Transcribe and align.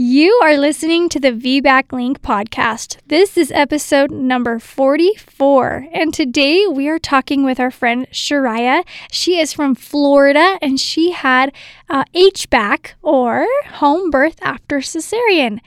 You 0.00 0.38
are 0.44 0.56
listening 0.56 1.08
to 1.08 1.18
the 1.18 1.32
VBAC 1.32 1.90
Link 1.90 2.22
podcast. 2.22 2.98
This 3.08 3.36
is 3.36 3.50
episode 3.50 4.12
number 4.12 4.60
44, 4.60 5.88
and 5.92 6.14
today 6.14 6.68
we 6.68 6.86
are 6.86 7.00
talking 7.00 7.42
with 7.42 7.58
our 7.58 7.72
friend 7.72 8.06
Shiraya. 8.12 8.86
She 9.10 9.40
is 9.40 9.52
from 9.52 9.74
Florida 9.74 10.56
and 10.62 10.78
she 10.78 11.10
had 11.10 11.52
uh, 11.90 12.04
HBAC 12.14 12.92
or 13.02 13.44
home 13.70 14.10
birth 14.10 14.38
after 14.40 14.78
cesarean. 14.78 15.58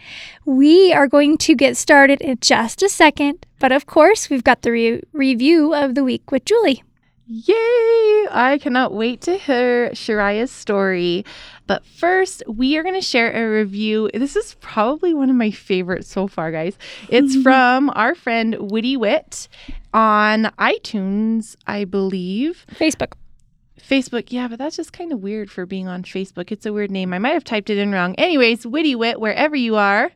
We 0.45 0.93
are 0.93 1.09
going 1.09 1.37
to 1.39 1.53
get 1.53 1.75
started 1.75 2.21
in 2.21 2.37
just 2.39 2.81
a 2.81 2.87
second, 2.87 3.45
but 3.59 3.73
of 3.73 3.85
course, 3.85 4.29
we've 4.29 4.45
got 4.45 4.61
the 4.61 4.71
re- 4.71 5.01
review 5.11 5.73
of 5.73 5.93
the 5.93 6.05
week 6.05 6.31
with 6.31 6.45
Julie. 6.45 6.83
Yay! 7.33 8.27
I 8.29 8.59
cannot 8.61 8.93
wait 8.93 9.21
to 9.21 9.37
hear 9.37 9.91
Shiraya's 9.91 10.51
story. 10.51 11.23
But 11.71 11.85
first, 11.85 12.43
we 12.49 12.75
are 12.75 12.83
going 12.83 12.95
to 12.95 13.01
share 13.01 13.31
a 13.31 13.49
review. 13.49 14.09
This 14.13 14.35
is 14.35 14.55
probably 14.55 15.13
one 15.13 15.29
of 15.29 15.37
my 15.37 15.51
favorites 15.51 16.09
so 16.09 16.27
far, 16.27 16.51
guys. 16.51 16.77
It's 17.07 17.33
from 17.41 17.89
our 17.95 18.13
friend 18.13 18.57
Witty 18.59 18.97
Wit 18.97 19.47
on 19.93 20.51
iTunes, 20.59 21.55
I 21.65 21.85
believe. 21.85 22.65
Facebook. 22.73 23.13
Facebook, 23.79 24.33
yeah, 24.33 24.49
but 24.49 24.59
that's 24.59 24.75
just 24.75 24.91
kind 24.91 25.13
of 25.13 25.21
weird 25.21 25.49
for 25.49 25.65
being 25.65 25.87
on 25.87 26.03
Facebook. 26.03 26.51
It's 26.51 26.65
a 26.65 26.73
weird 26.73 26.91
name. 26.91 27.13
I 27.13 27.19
might 27.19 27.35
have 27.35 27.45
typed 27.45 27.69
it 27.69 27.77
in 27.77 27.93
wrong. 27.93 28.15
Anyways, 28.15 28.67
Witty 28.67 28.93
Wit, 28.95 29.21
wherever 29.21 29.55
you 29.55 29.77
are, 29.77 30.11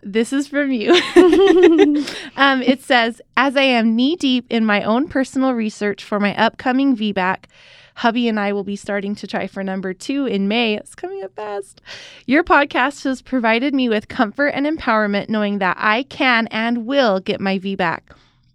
this 0.00 0.32
is 0.32 0.46
from 0.46 0.70
you. 0.70 0.92
um, 2.36 2.62
it 2.62 2.82
says, 2.82 3.20
as 3.36 3.56
I 3.56 3.62
am 3.62 3.96
knee 3.96 4.14
deep 4.14 4.46
in 4.48 4.64
my 4.64 4.84
own 4.84 5.08
personal 5.08 5.54
research 5.54 6.04
for 6.04 6.20
my 6.20 6.36
upcoming 6.36 6.96
VBAC, 6.96 7.46
hubby 7.94 8.28
and 8.28 8.38
I 8.38 8.52
will 8.52 8.64
be 8.64 8.76
starting 8.76 9.14
to 9.16 9.26
try 9.26 9.46
for 9.46 9.62
number 9.64 9.92
two 9.94 10.26
in 10.26 10.48
May. 10.48 10.74
It's 10.76 10.94
coming 10.94 11.22
up 11.22 11.34
fast. 11.34 11.80
Your 12.26 12.44
podcast 12.44 13.04
has 13.04 13.22
provided 13.22 13.74
me 13.74 13.88
with 13.88 14.08
comfort 14.08 14.48
and 14.48 14.66
empowerment 14.66 15.28
knowing 15.28 15.58
that 15.58 15.76
I 15.78 16.04
can 16.04 16.46
and 16.48 16.86
will 16.86 17.20
get 17.20 17.40
my 17.40 17.58
VBAC. 17.58 18.00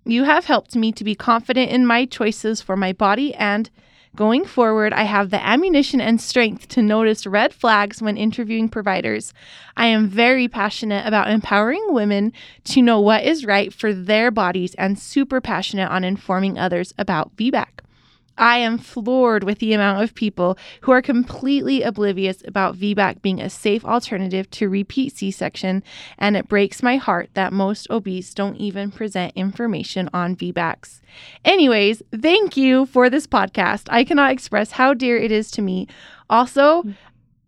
You 0.06 0.24
have 0.24 0.46
helped 0.46 0.76
me 0.76 0.92
to 0.94 1.04
be 1.04 1.16
confident 1.16 1.72
in 1.72 1.86
my 1.86 2.06
choices 2.06 2.62
for 2.62 2.76
my 2.76 2.94
body 2.94 3.34
and 3.36 3.70
Going 4.16 4.44
forward, 4.44 4.92
I 4.92 5.04
have 5.04 5.30
the 5.30 5.42
ammunition 5.46 6.02
and 6.02 6.20
strength 6.20 6.68
to 6.70 6.82
notice 6.82 7.28
red 7.28 7.54
flags 7.54 8.02
when 8.02 8.18
interviewing 8.18 8.68
providers. 8.68 9.34
I 9.78 9.86
am 9.86 10.08
very 10.08 10.48
passionate 10.48 11.06
about 11.06 11.30
empowering 11.30 11.86
women 11.90 12.34
to 12.66 12.82
know 12.82 13.00
what 13.00 13.24
is 13.24 13.46
right 13.46 13.72
for 13.72 13.94
their 13.94 14.32
bodies 14.32 14.74
and 14.76 14.98
super 14.98 15.40
passionate 15.40 15.90
on 15.90 16.04
informing 16.04 16.58
others 16.58 16.94
about 16.98 17.36
VBAC. 17.38 17.68
I 18.40 18.58
am 18.58 18.78
floored 18.78 19.44
with 19.44 19.60
the 19.60 19.74
amount 19.74 20.02
of 20.02 20.16
people 20.16 20.58
who 20.82 20.92
are 20.92 21.02
completely 21.02 21.84
oblivious 21.84 22.42
about 22.48 22.76
VBAC 22.76 23.22
being 23.22 23.42
a 23.42 23.50
safe 23.50 23.84
alternative 23.84 24.50
to 24.52 24.70
repeat 24.70 25.18
C 25.18 25.30
section, 25.30 25.84
and 26.18 26.38
it 26.38 26.48
breaks 26.48 26.82
my 26.82 26.96
heart 26.96 27.30
that 27.34 27.54
most 27.54 27.88
OBs 27.90 28.34
don't 28.34 28.56
even 28.56 28.92
present 28.92 29.34
information 29.36 30.10
on 30.14 30.36
VBACs. 30.36 31.02
Anyways, 31.44 32.02
thank 32.20 32.56
you 32.56 32.86
for 32.86 33.10
this 33.10 33.28
podcast. 33.28 33.88
I 33.90 34.04
cannot 34.04 34.32
express 34.32 34.72
how 34.72 34.94
dear 34.94 35.18
it 35.18 35.32
is 35.32 35.52
to 35.52 35.62
me. 35.62 35.88
Also, 36.30 36.84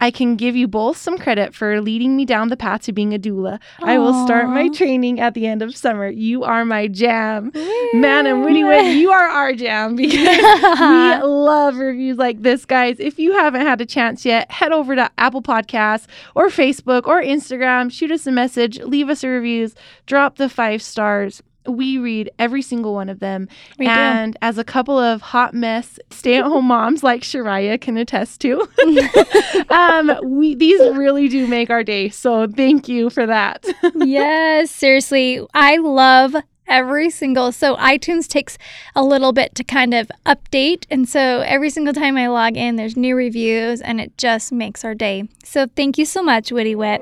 I 0.02 0.10
can 0.10 0.36
give 0.36 0.56
you 0.56 0.68
both 0.68 0.98
some 0.98 1.20
credit 1.20 1.54
for 1.54 1.80
leading 1.80 2.18
me 2.18 2.26
down 2.26 2.50
the 2.50 2.58
path 2.58 2.82
to 2.84 2.92
being 2.92 3.14
a 3.14 3.20
doula. 3.20 3.60
Aww. 3.80 3.88
I 3.88 4.00
will 4.00 4.26
start 4.26 4.50
my 4.50 4.68
training 4.70 5.20
at 5.20 5.36
the 5.36 5.46
end 5.46 5.62
of 5.62 5.78
summer. 5.78 6.10
You 6.10 6.44
are 6.44 6.66
my 6.66 6.88
jam. 6.88 7.52
Man 7.94 8.26
and 8.26 8.44
Witty 8.44 8.64
Wit, 8.64 8.98
you 8.98 9.12
are 9.12 9.30
our 9.30 9.54
jam 9.54 9.96
because 10.02 10.18
we 10.20 11.24
love 11.24 11.78
reviews 11.78 12.18
like 12.18 12.42
this, 12.42 12.66
guys. 12.66 13.00
If 13.00 13.20
you 13.20 13.34
haven't 13.34 13.62
had 13.62 13.80
a 13.80 13.86
chance 13.86 14.26
yet, 14.26 14.52
head 14.52 14.72
over 14.72 14.96
to 14.96 15.10
Apple 15.20 15.44
Podcasts 15.44 16.08
or 16.34 16.48
Facebook 16.48 17.06
or 17.06 17.22
Instagram, 17.22 17.92
shoot 17.92 18.12
us 18.12 18.26
a 18.26 18.32
message, 18.32 18.80
leave 18.80 19.08
us 19.08 19.24
a 19.24 19.28
reviews, 19.28 19.76
drop 20.08 20.38
the 20.38 20.50
five 20.50 20.82
stars 20.82 21.44
we 21.68 21.98
read 21.98 22.30
every 22.40 22.62
single 22.62 22.94
one 22.94 23.10
of 23.10 23.20
them. 23.20 23.48
We 23.78 23.88
and 23.88 24.34
do. 24.34 24.38
as 24.42 24.58
a 24.58 24.64
couple 24.64 24.98
of 24.98 25.22
hot 25.22 25.54
mess 25.54 26.00
stay 26.10 26.38
at 26.38 26.46
home 26.46 26.66
moms 26.66 27.04
like 27.04 27.22
Shiraya 27.22 27.80
can 27.80 27.98
attest 27.98 28.42
to, 28.42 28.68
um, 29.70 30.12
we 30.24 30.56
these 30.56 30.80
really 30.96 31.28
do 31.28 31.48
make 31.48 31.70
our 31.70 31.84
day. 31.84 32.10
So 32.10 32.48
thank 32.48 32.88
you 32.88 33.10
for 33.10 33.26
that. 33.26 33.66
yes, 33.96 34.72
seriously. 34.72 35.46
I 35.54 35.78
love 35.78 36.36
every 36.68 37.10
single 37.10 37.52
so 37.52 37.76
iTunes 37.78 38.28
takes 38.28 38.58
a 38.96 39.04
little 39.04 39.34
bit 39.34 39.54
to 39.56 39.64
kind 39.64 39.94
of 39.94 40.10
update 40.26 40.86
and 40.90 41.10
so 41.10 41.44
every 41.46 41.70
single 41.70 41.94
time 41.94 42.16
I 42.16 42.28
log 42.28 42.56
in 42.56 42.78
there's 42.78 42.96
new 42.96 43.14
reviews 43.14 43.82
and 43.82 44.00
it 44.00 44.18
just 44.18 44.54
makes 44.54 44.86
our 44.86 44.96
day. 44.96 45.28
So 45.44 45.68
thank 45.76 45.98
you 45.98 46.06
so 46.06 46.24
much 46.24 46.52
Witty 46.52 46.76
Wit. 46.76 47.02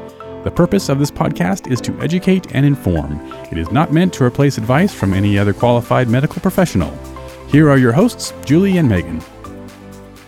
The 0.43 0.51
purpose 0.51 0.89
of 0.89 0.97
this 0.97 1.11
podcast 1.11 1.71
is 1.71 1.79
to 1.81 1.99
educate 2.01 2.55
and 2.55 2.65
inform. 2.65 3.19
It 3.51 3.59
is 3.59 3.71
not 3.71 3.93
meant 3.93 4.11
to 4.13 4.23
replace 4.23 4.57
advice 4.57 4.91
from 4.91 5.13
any 5.13 5.37
other 5.37 5.53
qualified 5.53 6.09
medical 6.09 6.41
professional. 6.41 6.91
Here 7.49 7.69
are 7.69 7.77
your 7.77 7.91
hosts, 7.91 8.33
Julie 8.43 8.77
and 8.77 8.89
Meagan. 8.89 9.21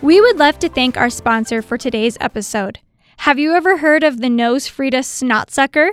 We 0.02 0.20
would 0.20 0.38
love 0.38 0.60
to 0.60 0.68
thank 0.68 0.96
our 0.96 1.10
sponsor 1.10 1.62
for 1.62 1.76
today's 1.76 2.16
episode. 2.20 2.78
Have 3.18 3.40
you 3.40 3.54
ever 3.54 3.78
heard 3.78 4.04
of 4.04 4.20
the 4.20 4.28
Nose 4.28 4.68
Frida 4.68 5.02
Snot 5.02 5.50
Sucker? 5.50 5.90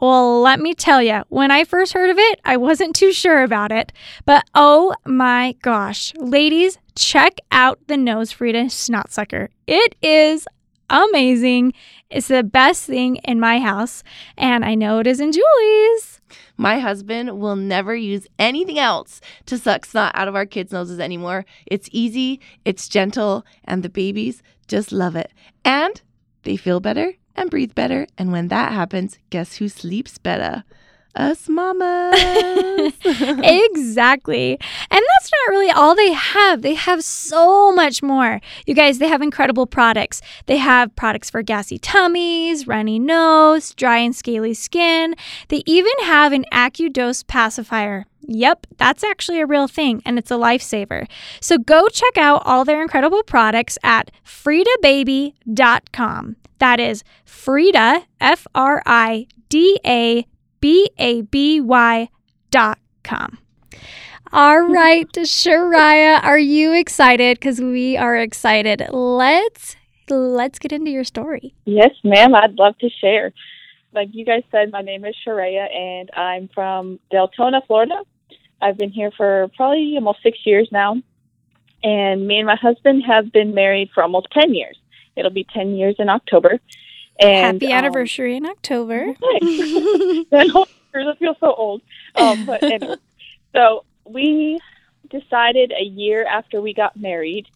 Well, 0.00 0.40
let 0.40 0.60
me 0.60 0.74
tell 0.74 1.02
you, 1.02 1.22
when 1.28 1.50
I 1.50 1.64
first 1.64 1.94
heard 1.94 2.10
of 2.10 2.18
it, 2.18 2.40
I 2.44 2.56
wasn't 2.56 2.94
too 2.94 3.12
sure 3.12 3.42
about 3.42 3.72
it. 3.72 3.90
But 4.24 4.44
oh 4.54 4.94
my 5.04 5.56
gosh, 5.62 6.12
ladies, 6.16 6.78
check 6.94 7.38
out 7.50 7.80
the 7.88 7.96
Nose 7.96 8.30
Frida 8.30 8.70
Snot 8.70 9.10
Sucker. 9.10 9.48
It 9.66 9.96
is 10.02 10.46
amazing. 10.94 11.72
It's 12.08 12.28
the 12.28 12.42
best 12.42 12.84
thing 12.84 13.16
in 13.16 13.40
my 13.40 13.58
house, 13.58 14.04
and 14.38 14.64
I 14.64 14.74
know 14.74 15.00
it 15.00 15.06
is 15.06 15.20
in 15.20 15.32
Julie's. 15.32 16.20
My 16.56 16.78
husband 16.78 17.38
will 17.40 17.56
never 17.56 17.96
use 17.96 18.26
anything 18.38 18.78
else 18.78 19.20
to 19.46 19.58
suck 19.58 19.84
snot 19.84 20.12
out 20.14 20.28
of 20.28 20.36
our 20.36 20.46
kids' 20.46 20.72
noses 20.72 21.00
anymore. 21.00 21.44
It's 21.66 21.88
easy, 21.90 22.40
it's 22.64 22.88
gentle, 22.88 23.44
and 23.64 23.82
the 23.82 23.88
babies 23.88 24.42
just 24.68 24.92
love 24.92 25.16
it. 25.16 25.32
And 25.64 26.00
they 26.44 26.56
feel 26.56 26.78
better 26.80 27.14
and 27.34 27.50
breathe 27.50 27.74
better. 27.74 28.06
And 28.16 28.30
when 28.30 28.48
that 28.48 28.72
happens, 28.72 29.18
guess 29.30 29.56
who 29.56 29.68
sleeps 29.68 30.18
better? 30.18 30.62
Us 31.14 31.48
mamas. 31.54 32.92
exactly. 33.04 34.58
And 34.90 35.00
that's 35.08 35.30
not 35.32 35.50
really 35.50 35.70
all 35.70 35.94
they 35.94 36.12
have. 36.12 36.62
They 36.62 36.74
have 36.74 37.04
so 37.04 37.72
much 37.72 38.02
more. 38.02 38.40
You 38.66 38.74
guys, 38.74 38.98
they 38.98 39.08
have 39.08 39.22
incredible 39.22 39.66
products. 39.66 40.20
They 40.46 40.58
have 40.58 40.94
products 40.96 41.30
for 41.30 41.42
gassy 41.42 41.78
tummies, 41.78 42.66
runny 42.66 42.98
nose, 42.98 43.72
dry 43.74 43.98
and 43.98 44.14
scaly 44.14 44.54
skin. 44.54 45.14
They 45.48 45.62
even 45.66 45.92
have 46.02 46.32
an 46.32 46.44
AccuDose 46.52 47.26
pacifier. 47.26 48.06
Yep, 48.26 48.68
that's 48.78 49.04
actually 49.04 49.38
a 49.40 49.46
real 49.46 49.68
thing 49.68 50.00
and 50.06 50.18
it's 50.18 50.30
a 50.30 50.34
lifesaver. 50.34 51.06
So 51.40 51.58
go 51.58 51.88
check 51.88 52.16
out 52.16 52.40
all 52.46 52.64
their 52.64 52.80
incredible 52.80 53.22
products 53.22 53.76
at 53.82 54.10
fridababy.com. 54.24 56.36
That 56.58 56.80
is 56.80 57.04
Frida, 57.24 58.06
F 58.20 58.46
R 58.54 58.82
I 58.86 59.26
D 59.50 59.78
A 59.84 60.26
B-A-B-Y 60.64 62.08
dot 62.50 62.78
com. 63.02 63.36
All 64.32 64.60
right, 64.62 65.06
Shiraya, 65.12 66.24
are 66.24 66.38
you 66.38 66.72
excited? 66.72 67.38
Because 67.38 67.60
we 67.60 67.98
are 67.98 68.16
excited. 68.16 68.82
Let's 68.90 69.76
let's 70.08 70.58
get 70.58 70.72
into 70.72 70.90
your 70.90 71.04
story. 71.04 71.54
Yes, 71.66 71.90
ma'am. 72.02 72.34
I'd 72.34 72.54
love 72.54 72.78
to 72.78 72.88
share. 72.88 73.34
Like 73.92 74.08
you 74.12 74.24
guys 74.24 74.42
said, 74.50 74.72
my 74.72 74.80
name 74.80 75.04
is 75.04 75.14
Shiraya, 75.26 75.70
and 75.70 76.10
I'm 76.16 76.48
from 76.54 76.98
Deltona, 77.12 77.60
Florida. 77.66 78.00
I've 78.62 78.78
been 78.78 78.90
here 78.90 79.10
for 79.14 79.50
probably 79.58 79.92
almost 79.96 80.22
six 80.22 80.38
years 80.46 80.66
now, 80.72 80.96
and 81.82 82.26
me 82.26 82.38
and 82.38 82.46
my 82.46 82.56
husband 82.56 83.02
have 83.06 83.30
been 83.32 83.54
married 83.54 83.90
for 83.92 84.02
almost 84.02 84.28
ten 84.32 84.54
years. 84.54 84.78
It'll 85.14 85.30
be 85.30 85.44
ten 85.44 85.76
years 85.76 85.96
in 85.98 86.08
October. 86.08 86.58
And, 87.18 87.62
Happy 87.62 87.72
um, 87.72 87.78
anniversary 87.78 88.36
um, 88.36 88.44
in 88.44 88.50
October. 88.50 89.14
I 89.22 91.14
feel 91.18 91.36
so 91.40 91.54
old. 91.54 91.82
Um, 92.14 92.46
but 92.46 92.62
anyway, 92.62 92.96
so 93.54 93.84
we 94.04 94.58
decided 95.10 95.72
a 95.72 95.84
year 95.84 96.24
after 96.24 96.60
we 96.60 96.74
got 96.74 96.96
married 96.96 97.46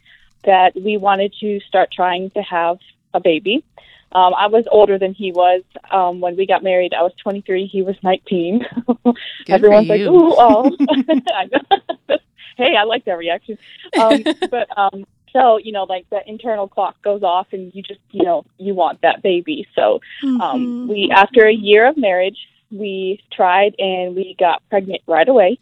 that 0.44 0.74
we 0.76 0.96
wanted 0.96 1.34
to 1.40 1.60
start 1.60 1.90
trying 1.92 2.30
to 2.30 2.42
have 2.42 2.78
a 3.14 3.20
baby. 3.20 3.64
Um, 4.12 4.32
I 4.34 4.46
was 4.46 4.64
older 4.70 4.98
than 4.98 5.12
he 5.12 5.32
was. 5.32 5.62
Um, 5.90 6.20
when 6.20 6.36
we 6.36 6.46
got 6.46 6.62
married, 6.62 6.94
I 6.94 7.02
was 7.02 7.12
23. 7.22 7.66
He 7.66 7.82
was 7.82 7.96
19. 8.02 8.64
Everyone's 9.48 9.88
like, 9.88 10.00
you. 10.00 10.14
"Ooh, 10.14 10.34
oh." 10.36 10.76
Hey, 12.58 12.74
I 12.76 12.82
like 12.82 13.04
that 13.04 13.16
reaction. 13.18 13.56
Um, 13.96 14.24
but 14.50 14.68
um, 14.76 15.06
so 15.32 15.58
you 15.58 15.72
know, 15.72 15.84
like 15.84 16.08
the 16.10 16.20
internal 16.26 16.68
clock 16.68 17.00
goes 17.02 17.22
off, 17.22 17.48
and 17.52 17.74
you 17.74 17.82
just 17.82 18.00
you 18.10 18.24
know 18.24 18.44
you 18.58 18.74
want 18.74 19.00
that 19.02 19.22
baby. 19.22 19.66
So 19.74 20.00
um, 20.24 20.38
Mhm. 20.40 20.88
we, 20.88 21.10
after 21.14 21.46
a 21.46 21.52
year 21.52 21.86
of 21.86 21.96
marriage, 21.96 22.38
we 22.70 23.20
tried 23.32 23.74
and 23.78 24.14
we 24.14 24.36
got 24.38 24.62
pregnant 24.68 25.02
right 25.06 25.28
away, 25.28 25.58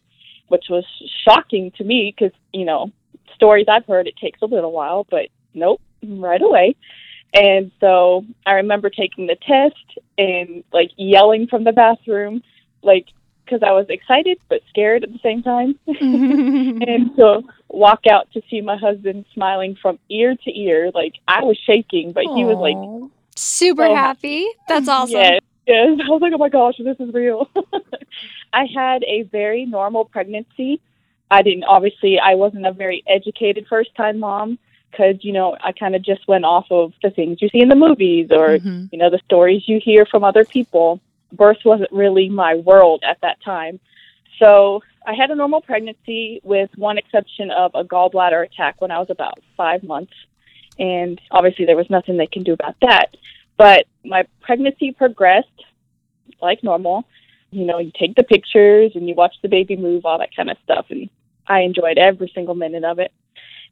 which 0.49 0.67
was 0.69 0.85
shocking 1.25 1.71
to 1.73 1.85
me 1.85 2.15
because 2.17 2.37
you 2.53 2.65
know 2.65 2.91
stories 3.35 3.67
I've 3.69 3.87
heard 3.87 4.07
it 4.07 4.17
takes 4.17 4.41
a 4.43 4.47
little 4.47 4.73
while, 4.73 5.07
but 5.11 5.29
nope, 5.55 5.81
right 6.03 6.43
away. 6.43 6.77
And 7.35 7.71
so 7.81 8.25
I 8.47 8.53
remember 8.53 8.89
taking 8.89 9.27
the 9.27 9.37
test 9.37 9.99
and 10.17 10.65
like 10.73 10.91
yelling 10.97 11.47
from 11.47 11.65
the 11.65 11.73
bathroom, 11.73 12.43
like 12.83 13.07
because 13.47 13.63
I 13.63 13.73
was 13.73 13.87
excited 13.89 14.39
but 14.49 14.61
scared 14.69 15.05
at 15.05 15.13
the 15.13 15.21
same 15.23 15.43
time. 15.43 15.79
and 15.87 17.11
so 17.17 17.45
walk 17.69 18.07
out 18.11 18.31
to 18.33 18.43
see 18.51 18.61
my 18.61 18.77
husband 18.77 19.25
smiling 19.33 19.77
from 19.81 19.99
ear 20.11 20.37
to 20.45 20.59
ear, 20.59 20.91
like 20.95 21.15
I 21.27 21.45
was 21.45 21.57
shaking, 21.65 22.13
but 22.13 22.25
he 22.35 22.45
was 22.45 22.59
like 22.59 22.77
Super 23.37 23.87
So 23.87 23.95
happy. 23.95 24.47
That's 24.69 24.89
awesome. 24.97 25.21
Yes, 25.21 25.41
yes. 25.67 26.01
I 26.05 26.11
was 26.11 26.21
like, 26.21 26.33
oh 26.35 26.39
my 26.39 26.49
gosh, 26.49 26.75
this 26.79 26.97
is 26.99 27.15
real. 27.15 27.49
I 28.53 28.67
had 28.75 29.05
a 29.05 29.23
very 29.25 29.67
normal 29.67 30.05
pregnancy. 30.05 30.81
I 31.31 31.43
didn't, 31.43 31.65
obviously, 31.65 32.19
I 32.19 32.35
wasn't 32.35 32.67
a 32.67 32.73
very 32.73 33.03
educated 33.07 33.67
first 33.69 33.95
time 33.97 34.21
mom 34.21 34.59
because, 34.91 35.17
you 35.23 35.33
know, 35.33 35.57
I 35.63 35.73
kind 35.73 35.95
of 35.95 36.03
just 36.03 36.27
went 36.29 36.45
off 36.45 36.67
of 36.71 36.93
the 37.03 37.11
things 37.11 37.43
you 37.43 37.49
see 37.49 37.61
in 37.61 37.69
the 37.69 37.75
movies 37.75 38.29
or, 38.31 38.59
Mhm. 38.59 38.89
you 38.93 38.99
know, 38.99 39.11
the 39.11 39.19
stories 39.25 39.69
you 39.69 39.81
hear 39.81 40.07
from 40.07 40.25
other 40.25 40.45
people. 40.45 41.01
Birth 41.33 41.59
wasn't 41.65 41.93
really 41.93 42.29
my 42.29 42.55
world 42.55 43.03
at 43.09 43.19
that 43.23 43.43
time. 43.45 43.81
So 44.39 44.83
I 45.07 45.15
had 45.15 45.31
a 45.31 45.35
normal 45.35 45.61
pregnancy 45.61 46.41
with 46.43 46.71
one 46.77 46.99
exception 46.99 47.51
of 47.51 47.73
a 47.75 47.85
gallbladder 47.85 48.45
attack 48.45 48.81
when 48.81 48.91
I 48.91 48.99
was 48.99 49.11
about 49.11 49.39
five 49.57 49.83
months. 49.83 50.13
And 50.79 51.21
obviously, 51.31 51.65
there 51.65 51.77
was 51.77 51.89
nothing 51.89 52.17
they 52.17 52.27
can 52.27 52.43
do 52.43 52.53
about 52.53 52.77
that. 52.83 53.17
But 53.57 53.87
my 54.05 54.27
pregnancy 54.43 54.93
progressed 54.93 55.49
like 56.41 56.63
normal. 56.63 57.05
You 57.51 57.65
know, 57.65 57.79
you 57.79 57.93
take 57.99 58.15
the 58.15 58.25
pictures 58.25 58.93
and 58.95 59.09
you 59.09 59.15
watch 59.15 59.35
the 59.43 59.49
baby 59.49 59.77
move, 59.77 60.05
all 60.05 60.19
that 60.19 60.35
kind 60.35 60.51
of 60.51 60.59
stuff. 60.65 60.87
And 60.91 61.09
I 61.47 61.61
enjoyed 61.61 61.97
every 61.97 62.31
single 62.35 62.55
minute 62.55 62.85
of 62.85 62.99
it. 62.99 63.13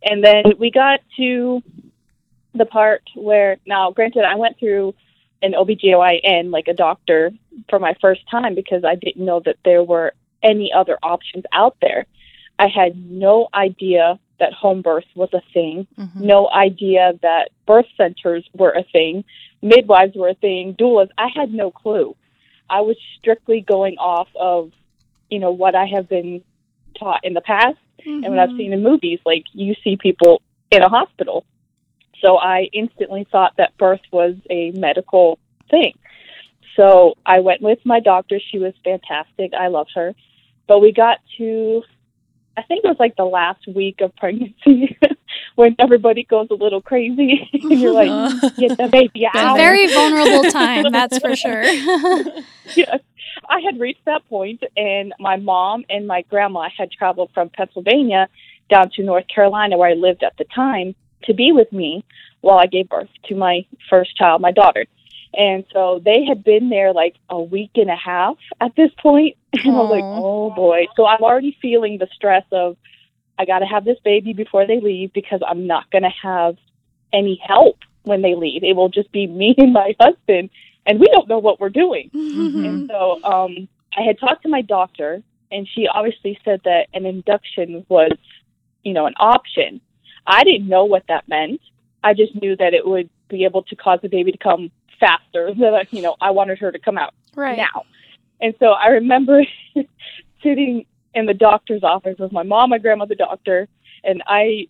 And 0.03 0.25
then 0.25 0.45
we 0.59 0.71
got 0.71 1.01
to 1.17 1.63
the 2.55 2.67
part 2.67 3.03
where, 3.15 3.59
now, 3.67 3.91
granted, 3.91 4.25
I 4.25 4.37
went 4.37 4.59
through 4.59 4.95
an 5.45 5.53
OBGYN, 5.53 6.51
like 6.51 6.69
a 6.69 6.75
doctor, 6.75 7.33
for 7.69 7.79
my 7.79 7.95
first 8.01 8.23
time 8.31 8.55
because 8.55 8.83
I 8.85 8.95
didn't 8.95 9.25
know 9.25 9.41
that 9.45 9.57
there 9.65 9.83
were 9.83 10.15
any 10.43 10.73
other 10.73 10.99
options 11.03 11.45
out 11.53 11.77
there. 11.81 12.07
I 12.59 12.69
had 12.69 12.97
no 13.11 13.49
idea 13.55 14.19
that 14.41 14.53
home 14.53 14.83
birth 14.83 15.05
was 15.15 15.29
a 15.33 15.41
thing 15.53 15.87
Mhm. 15.97 16.21
no 16.21 16.51
idea 16.51 17.13
that 17.23 17.51
birth 17.67 17.87
centers 17.97 18.45
were 18.55 18.73
a 18.73 18.83
thing, 18.83 19.25
midwives 19.63 20.17
were 20.17 20.29
a 20.29 20.35
thing, 20.35 20.75
doulas. 20.75 21.11
I 21.19 21.29
had 21.29 21.53
no 21.53 21.71
clue. 21.71 22.17
I 22.69 22.81
was 22.81 22.97
strictly 23.19 23.61
going 23.61 23.97
off 23.99 24.29
of, 24.35 24.73
you 25.31 25.39
know, 25.39 25.53
what 25.53 25.75
I 25.75 25.87
have 25.87 26.09
been 26.09 26.43
taught 26.99 27.25
in 27.25 27.35
the 27.35 27.41
past 27.41 27.79
and 28.05 28.29
what 28.29 28.39
I've 28.39 28.51
Mhm. 28.51 28.57
seen 28.57 28.73
in 28.73 28.83
movies. 28.83 29.21
Like 29.25 29.45
you 29.53 29.75
see 29.85 29.97
people 29.97 30.43
in 30.71 30.83
a 30.83 30.89
hospital. 30.89 31.45
So 32.21 32.37
I 32.39 32.69
instantly 32.73 33.27
thought 33.31 33.55
that 33.59 33.77
birth 33.77 34.01
was 34.13 34.35
a 34.51 34.71
medical 34.73 35.39
thing. 35.71 35.95
So 36.77 37.15
I 37.25 37.41
went 37.41 37.63
with 37.63 37.79
my 37.85 38.01
doctor. 38.01 38.41
She 38.51 38.59
was 38.59 38.75
fantastic. 38.83 39.53
I 39.55 39.69
loved 39.69 39.93
her. 39.95 40.15
But 40.67 40.81
we 40.81 40.93
got 40.93 41.19
to, 41.39 41.83
I 42.57 42.63
think 42.63 42.85
it 42.85 42.89
was 42.89 42.97
like 42.99 43.17
the 43.17 43.25
last 43.25 43.67
week 43.67 44.01
of 44.01 44.15
pregnancy 44.17 44.99
when 45.55 45.77
everybody 45.79 46.25
goes 46.25 46.49
a 46.51 46.55
little 46.55 46.81
crazy. 46.81 47.49
and 47.53 47.81
you're 47.81 47.93
like, 47.93 48.09
get 48.57 48.77
the 48.77 48.89
baby 48.91 49.11
It's 49.25 49.35
a 49.35 49.55
very 49.55 49.87
vulnerable 49.93 50.51
time, 50.51 50.91
that's 50.91 51.19
for 51.19 51.37
sure. 51.37 51.63
yes. 52.75 53.01
I 53.49 53.61
had 53.61 53.79
reached 53.79 54.05
that 54.07 54.27
point, 54.29 54.63
and 54.77 55.13
my 55.19 55.37
mom 55.37 55.85
and 55.91 56.07
my 56.07 56.23
grandma 56.23 56.69
had 56.77 56.91
traveled 56.91 57.31
from 57.35 57.51
Pennsylvania 57.51 58.29
down 58.71 58.91
to 58.91 59.03
North 59.03 59.27
Carolina, 59.29 59.77
where 59.77 59.91
I 59.91 59.95
lived 59.95 60.23
at 60.23 60.37
the 60.39 60.45
time, 60.45 60.95
to 61.25 61.35
be 61.35 61.53
with 61.53 61.73
me 61.73 62.05
while 62.41 62.59
I 62.59 62.67
gave 62.67 62.89
birth 62.89 63.09
to 63.27 63.35
my 63.35 63.65
first 63.89 64.17
child, 64.17 64.41
my 64.41 64.53
daughter. 64.53 64.87
And 65.37 65.65
so 65.73 66.01
they 66.05 66.25
had 66.25 66.45
been 66.45 66.69
there 66.69 66.93
like 66.93 67.17
a 67.29 67.41
week 67.41 67.73
and 67.75 67.91
a 67.91 67.97
half 67.97 68.37
at 68.61 68.75
this 68.77 68.91
point. 69.01 69.37
And 69.65 69.73
I 69.73 69.79
was 69.79 69.91
like, 69.91 70.05
oh 70.05 70.51
boy. 70.51 70.87
So 70.97 71.07
I'm 71.07 71.23
already 71.23 71.57
feeling 71.63 71.99
the 71.99 72.09
stress 72.13 72.45
of, 72.51 72.77
I 73.39 73.45
got 73.45 73.61
to 73.61 73.67
have 73.67 73.85
this 73.85 73.99
baby 74.05 74.33
before 74.33 74.67
they 74.67 74.81
leave 74.81 75.13
because 75.13 75.41
I'm 75.47 75.67
not 75.67 75.91
going 75.91 76.03
to 76.03 76.13
have 76.23 76.57
any 77.13 77.41
help 77.45 77.79
when 78.03 78.21
they 78.23 78.35
leave. 78.35 78.63
It 78.63 78.75
will 78.77 78.89
just 78.89 79.11
be 79.13 79.27
me 79.41 79.55
and 79.57 79.73
my 79.73 79.95
husband, 80.01 80.51
and 80.87 81.01
we 81.01 81.07
don't 81.07 81.29
know 81.29 81.39
what 81.39 81.61
we're 81.61 81.71
doing. 81.71 82.11
Mhm. 82.15 82.67
And 82.67 82.91
so 82.91 83.23
um, 83.25 83.69
I 83.97 84.03
had 84.03 84.19
talked 84.19 84.43
to 84.43 84.49
my 84.49 84.61
doctor, 84.63 85.23
and 85.51 85.69
she 85.69 85.87
obviously 85.87 86.39
said 86.45 86.61
that 86.65 86.89
an 86.93 87.07
induction 87.07 87.87
was, 87.89 88.13
you 88.83 88.93
know, 88.93 89.07
an 89.07 89.15
option. 89.19 89.81
I 90.27 90.45
didn't 90.45 90.69
know 90.69 90.85
what 90.85 91.05
that 91.09 91.29
meant. 91.29 91.61
I 92.03 92.15
just 92.15 92.35
knew 92.41 92.57
that 92.57 92.75
it 92.75 92.87
would 92.87 93.09
be 93.29 93.45
able 93.45 93.63
to 93.65 93.77
cause 93.77 93.99
the 94.03 94.09
baby 94.09 94.33
to 94.33 94.39
come 94.39 94.71
faster. 95.01 95.51
That 95.59 95.89
you 95.91 96.03
know, 96.03 96.17
I 96.21 96.31
wanted 96.31 96.59
her 96.59 96.71
to 96.73 96.79
come 96.79 96.99
out 96.99 97.15
Right. 97.35 97.59
now. 97.59 97.85
And 98.41 98.55
so 98.59 98.67
I 98.67 98.89
remember 98.89 99.43
sitting 100.43 100.87
in 101.15 101.27
the 101.27 101.35
doctor's 101.35 101.83
office 101.83 102.17
with 102.19 102.33
my 102.33 102.43
mom, 102.43 102.71
my 102.71 102.79
grandma, 102.79 103.05
the 103.07 103.15
doctor, 103.15 103.69
and 104.03 104.23
I 104.27 104.67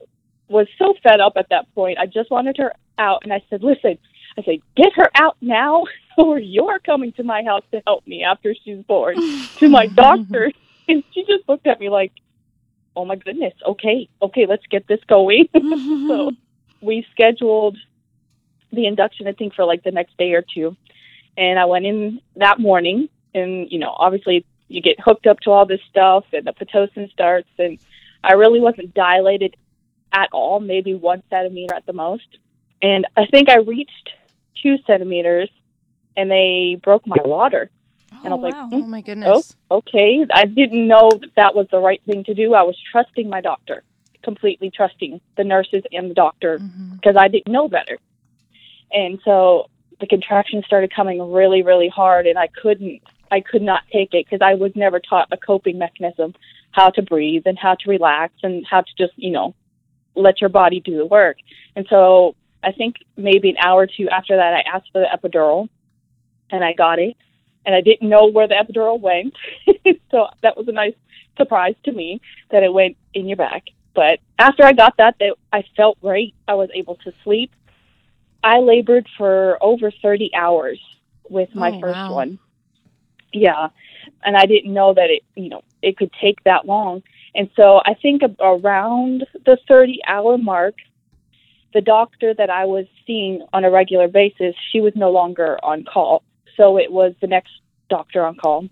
was 0.48 0.66
so 0.78 0.94
fed 1.02 1.20
up 1.20 1.34
at 1.36 1.48
that 1.50 1.72
point. 1.74 1.98
I 1.98 2.06
just 2.06 2.30
wanted 2.30 2.56
her 2.58 2.74
out, 2.98 3.20
and 3.24 3.32
I 3.32 3.42
said, 3.50 3.62
"Listen," 3.62 3.98
I 4.38 4.42
said, 4.42 4.58
"get 4.76 4.92
her 4.94 5.10
out 5.14 5.36
now, 5.40 5.84
or 6.18 6.38
you're 6.38 6.78
coming 6.80 7.12
to 7.12 7.22
my 7.24 7.42
house 7.42 7.64
to 7.72 7.82
help 7.86 8.06
me 8.06 8.22
after 8.22 8.54
she's 8.64 8.82
born." 8.84 9.16
to 9.58 9.68
my 9.68 9.86
doctor, 9.86 10.52
and 10.88 11.02
she 11.12 11.24
just 11.24 11.48
looked 11.48 11.66
at 11.66 11.80
me 11.80 11.88
like, 11.88 12.12
"Oh 12.96 13.04
my 13.04 13.16
goodness, 13.16 13.54
okay, 13.66 14.08
okay, 14.22 14.46
let's 14.46 14.66
get 14.66 14.86
this 14.86 15.00
going." 15.08 15.48
so 16.08 16.30
we 16.80 17.06
scheduled 17.12 17.76
the 18.72 18.86
induction, 18.86 19.26
I 19.26 19.32
think, 19.32 19.54
for 19.54 19.64
like 19.64 19.82
the 19.82 19.90
next 19.90 20.16
day 20.16 20.32
or 20.32 20.42
two. 20.42 20.76
And 21.36 21.58
I 21.58 21.64
went 21.64 21.86
in 21.86 22.20
that 22.36 22.60
morning, 22.60 23.08
and 23.34 23.70
you 23.70 23.78
know, 23.78 23.94
obviously, 23.96 24.44
you 24.68 24.80
get 24.80 25.00
hooked 25.00 25.26
up 25.26 25.40
to 25.40 25.50
all 25.50 25.66
this 25.66 25.80
stuff, 25.90 26.24
and 26.32 26.46
the 26.46 26.52
pitocin 26.52 27.10
starts, 27.10 27.48
and 27.58 27.78
I 28.22 28.34
really 28.34 28.60
wasn't 28.60 28.94
dilated 28.94 29.56
at 30.12 30.28
all, 30.32 30.60
maybe 30.60 30.94
one 30.94 31.22
centimeter 31.28 31.74
at 31.74 31.86
the 31.86 31.92
most. 31.92 32.26
And 32.80 33.06
I 33.16 33.26
think 33.26 33.48
I 33.48 33.56
reached 33.56 34.10
two 34.62 34.76
centimeters, 34.86 35.50
and 36.16 36.30
they 36.30 36.80
broke 36.82 37.06
my 37.06 37.16
water. 37.24 37.70
And 38.24 38.32
I 38.32 38.36
oh, 38.36 38.40
was 38.40 38.52
like, 38.52 38.54
wow. 38.54 38.68
Hmm? 38.68 38.74
Oh 38.74 38.86
my 38.86 38.98
oh, 38.98 39.02
goodness. 39.02 39.56
Oh, 39.70 39.76
okay. 39.76 40.26
I 40.32 40.46
didn't 40.46 40.86
know 40.86 41.10
that 41.10 41.34
that 41.36 41.54
was 41.54 41.66
the 41.70 41.78
right 41.78 42.02
thing 42.06 42.24
to 42.24 42.34
do. 42.34 42.54
I 42.54 42.62
was 42.62 42.76
trusting 42.90 43.28
my 43.28 43.40
doctor, 43.40 43.84
completely 44.22 44.70
trusting 44.70 45.20
the 45.36 45.44
nurses 45.44 45.82
and 45.92 46.10
the 46.10 46.14
doctor 46.14 46.58
mm-hmm. 46.58 46.96
because 46.96 47.16
I 47.16 47.28
didn't 47.28 47.52
know 47.52 47.68
better. 47.68 47.98
And 48.90 49.20
so 49.24 49.68
the 50.00 50.06
contractions 50.06 50.64
started 50.64 50.94
coming 50.94 51.20
really, 51.32 51.62
really 51.62 51.88
hard, 51.88 52.26
and 52.26 52.38
I 52.38 52.48
couldn't, 52.48 53.02
I 53.30 53.40
could 53.40 53.62
not 53.62 53.82
take 53.92 54.14
it 54.14 54.26
because 54.26 54.44
I 54.44 54.54
was 54.54 54.72
never 54.74 55.00
taught 55.00 55.28
a 55.30 55.36
coping 55.36 55.78
mechanism, 55.78 56.34
how 56.70 56.90
to 56.90 57.02
breathe 57.02 57.42
and 57.46 57.58
how 57.58 57.74
to 57.74 57.90
relax 57.90 58.34
and 58.42 58.64
how 58.68 58.80
to 58.80 58.90
just, 58.96 59.12
you 59.16 59.30
know, 59.30 59.54
let 60.14 60.40
your 60.40 60.50
body 60.50 60.80
do 60.80 60.96
the 60.96 61.06
work. 61.06 61.36
And 61.76 61.86
so 61.90 62.36
I 62.62 62.72
think 62.72 62.96
maybe 63.16 63.50
an 63.50 63.56
hour 63.58 63.82
or 63.82 63.86
two 63.86 64.08
after 64.08 64.36
that, 64.36 64.54
I 64.54 64.62
asked 64.74 64.90
for 64.92 65.00
the 65.00 65.28
epidural, 65.28 65.68
and 66.50 66.64
I 66.64 66.72
got 66.72 66.98
it, 66.98 67.16
and 67.64 67.74
I 67.74 67.80
didn't 67.80 68.08
know 68.08 68.26
where 68.26 68.48
the 68.48 68.54
epidural 68.54 69.00
went, 69.00 69.34
so 70.10 70.28
that 70.42 70.56
was 70.56 70.68
a 70.68 70.72
nice 70.72 70.94
surprise 71.36 71.74
to 71.84 71.92
me 71.92 72.20
that 72.50 72.62
it 72.62 72.72
went 72.72 72.96
in 73.14 73.26
your 73.26 73.36
back. 73.36 73.64
But 73.94 74.18
after 74.38 74.64
I 74.64 74.72
got 74.72 74.96
that, 74.98 75.16
that 75.20 75.36
I 75.52 75.64
felt 75.76 76.00
great. 76.00 76.34
I 76.48 76.54
was 76.54 76.68
able 76.74 76.96
to 77.04 77.12
sleep. 77.22 77.52
I 78.42 78.58
labored 78.58 79.08
for 79.16 79.56
over 79.62 79.90
30 79.90 80.32
hours 80.34 80.80
with 81.28 81.54
my 81.54 81.70
Oh, 81.70 81.80
first 81.80 81.96
wow. 81.96 82.14
one. 82.14 82.38
Yeah. 83.32 83.68
And 84.22 84.36
I 84.36 84.46
didn't 84.46 84.72
know 84.72 84.94
that 84.94 85.10
it, 85.10 85.22
you 85.34 85.48
know, 85.48 85.62
it 85.80 85.96
could 85.96 86.10
take 86.20 86.42
that 86.44 86.66
long. 86.66 87.02
And 87.34 87.48
so 87.56 87.80
I 87.84 87.94
think 87.94 88.22
around 88.40 89.26
the 89.46 89.58
30 89.66 90.00
hour 90.06 90.38
mark, 90.38 90.74
the 91.72 91.80
doctor 91.80 92.34
that 92.34 92.50
I 92.50 92.66
was 92.66 92.86
seeing 93.06 93.44
on 93.52 93.64
a 93.64 93.70
regular 93.70 94.08
basis, 94.08 94.54
she 94.70 94.80
was 94.80 94.92
no 94.94 95.10
longer 95.10 95.58
on 95.62 95.84
call. 95.84 96.22
So 96.56 96.78
it 96.78 96.90
was 96.90 97.14
the 97.20 97.26
next 97.26 97.52
doctor 97.88 98.24
on 98.24 98.36
call. 98.36 98.68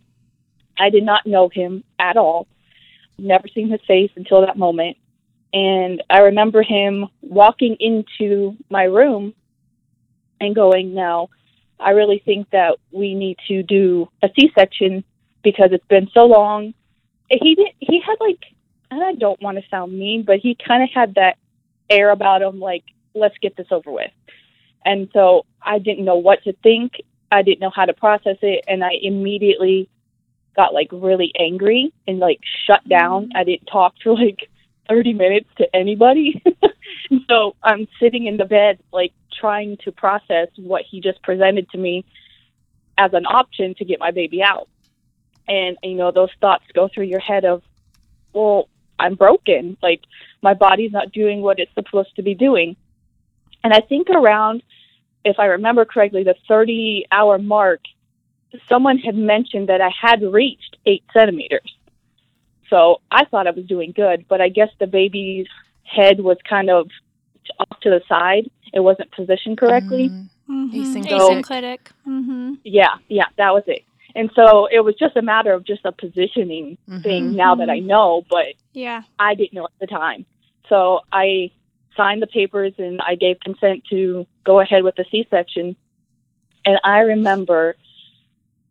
I 0.78 0.90
did 0.90 1.04
not 1.04 1.26
know 1.26 1.48
him 1.48 1.84
at 1.98 2.16
all, 2.16 2.46
never 3.18 3.46
seen 3.48 3.70
his 3.70 3.80
face 3.86 4.10
until 4.16 4.40
that 4.46 4.56
moment. 4.56 4.96
And 5.52 6.02
I 6.08 6.20
remember 6.20 6.62
him 6.62 7.08
walking 7.20 7.76
into 7.78 8.56
my 8.70 8.84
room 8.84 9.34
and 10.40 10.54
going, 10.54 10.94
Now, 10.94 11.28
I 11.78 11.90
really 11.90 12.22
think 12.24 12.50
that 12.50 12.78
we 12.90 13.14
need 13.14 13.38
to 13.48 13.62
do 13.62 14.08
a 14.22 14.28
C-section 14.38 15.04
because 15.42 15.70
it's 15.72 15.86
been 15.86 16.08
so 16.14 16.24
long. 16.24 16.74
He 17.28 17.54
did. 17.54 17.68
He 17.80 18.00
had 18.00 18.16
like, 18.20 18.44
and 18.90 19.02
I 19.02 19.14
don't 19.14 19.40
want 19.42 19.58
to 19.58 19.64
sound 19.70 19.92
mean, 19.92 20.22
but 20.24 20.38
he 20.38 20.56
kind 20.66 20.82
of 20.82 20.90
had 20.94 21.14
that 21.16 21.36
air 21.90 22.10
about 22.10 22.42
him, 22.42 22.60
like, 22.60 22.84
let's 23.14 23.36
get 23.38 23.56
this 23.56 23.66
over 23.70 23.90
with. 23.90 24.10
And 24.84 25.08
so 25.12 25.44
I 25.60 25.78
didn't 25.78 26.04
know 26.04 26.16
what 26.16 26.42
to 26.44 26.52
think. 26.62 26.92
I 27.32 27.42
didn't 27.42 27.60
know 27.60 27.72
how 27.74 27.86
to 27.86 27.94
process 27.94 28.36
it, 28.42 28.64
and 28.68 28.84
I 28.84 28.92
immediately 29.00 29.88
got 30.54 30.74
like 30.74 30.88
really 30.92 31.32
angry 31.38 31.92
and 32.06 32.18
like 32.18 32.40
shut 32.66 32.86
down. 32.88 33.24
Mm-hmm. 33.24 33.36
I 33.38 33.44
didn't 33.44 33.66
talk 33.66 33.94
for 34.02 34.14
like 34.14 34.48
30 34.88 35.14
minutes 35.14 35.48
to 35.56 35.74
anybody. 35.74 36.42
so 37.28 37.56
I'm 37.62 37.88
sitting 37.98 38.26
in 38.26 38.36
the 38.36 38.44
bed, 38.44 38.80
like 38.92 39.12
trying 39.40 39.78
to 39.84 39.92
process 39.92 40.48
what 40.56 40.82
he 40.88 41.00
just 41.00 41.22
presented 41.22 41.70
to 41.70 41.78
me 41.78 42.04
as 42.98 43.14
an 43.14 43.24
option 43.24 43.74
to 43.76 43.84
get 43.84 43.98
my 43.98 44.10
baby 44.10 44.42
out. 44.42 44.68
And, 45.48 45.78
you 45.82 45.94
know, 45.94 46.12
those 46.12 46.30
thoughts 46.40 46.64
go 46.74 46.88
through 46.92 47.06
your 47.06 47.20
head 47.20 47.44
of, 47.46 47.62
well, 48.34 48.68
I'm 48.98 49.14
broken. 49.14 49.76
Like, 49.82 50.02
my 50.42 50.54
body's 50.54 50.92
not 50.92 51.12
doing 51.12 51.40
what 51.40 51.58
it's 51.58 51.72
supposed 51.74 52.14
to 52.16 52.22
be 52.22 52.34
doing. 52.34 52.76
And 53.64 53.72
I 53.72 53.80
think 53.80 54.10
around, 54.10 54.62
if 55.24 55.38
I 55.38 55.46
remember 55.46 55.84
correctly, 55.84 56.24
the 56.24 56.34
30 56.48 57.06
hour 57.10 57.38
mark, 57.38 57.80
someone 58.68 58.98
had 58.98 59.14
mentioned 59.14 59.68
that 59.68 59.80
I 59.80 59.90
had 59.90 60.22
reached 60.22 60.76
eight 60.86 61.04
centimeters. 61.12 61.76
So 62.68 63.00
I 63.10 63.24
thought 63.26 63.46
I 63.46 63.50
was 63.50 63.66
doing 63.66 63.92
good, 63.94 64.26
but 64.28 64.40
I 64.40 64.48
guess 64.48 64.70
the 64.80 64.86
baby's 64.86 65.46
head 65.84 66.20
was 66.20 66.38
kind 66.48 66.70
of 66.70 66.88
off 67.58 67.80
to 67.80 67.90
the 67.90 68.00
side. 68.08 68.50
It 68.72 68.80
wasn't 68.80 69.10
positioned 69.12 69.58
correctly. 69.58 70.08
Mm. 70.08 70.28
Mhm. 70.48 70.72
Asynclitic. 70.72 71.44
Asynclitic. 71.44 71.78
Mm-hmm. 72.06 72.54
Yeah, 72.64 72.96
yeah, 73.08 73.26
that 73.36 73.52
was 73.52 73.62
it. 73.66 73.84
And 74.14 74.30
so 74.34 74.66
it 74.66 74.80
was 74.80 74.94
just 74.96 75.16
a 75.16 75.22
matter 75.22 75.52
of 75.52 75.64
just 75.64 75.84
a 75.84 75.92
positioning 75.92 76.76
thing 77.02 77.32
Mhm. 77.32 77.34
now 77.34 77.54
that 77.54 77.70
I 77.70 77.78
know, 77.78 78.24
but 78.28 78.48
Yeah. 78.74 79.02
I 79.18 79.34
didn't 79.34 79.54
know 79.54 79.64
at 79.64 79.78
the 79.80 79.86
time. 79.86 80.26
So 80.68 81.00
I 81.12 81.50
signed 81.96 82.22
the 82.22 82.26
papers 82.26 82.72
and 82.78 83.00
I 83.00 83.14
gave 83.14 83.40
consent 83.40 83.84
to 83.90 84.26
go 84.44 84.60
ahead 84.60 84.82
with 84.82 84.96
the 84.96 85.04
C 85.10 85.26
section. 85.30 85.76
And 86.64 86.78
I 86.84 87.00
remember 87.00 87.76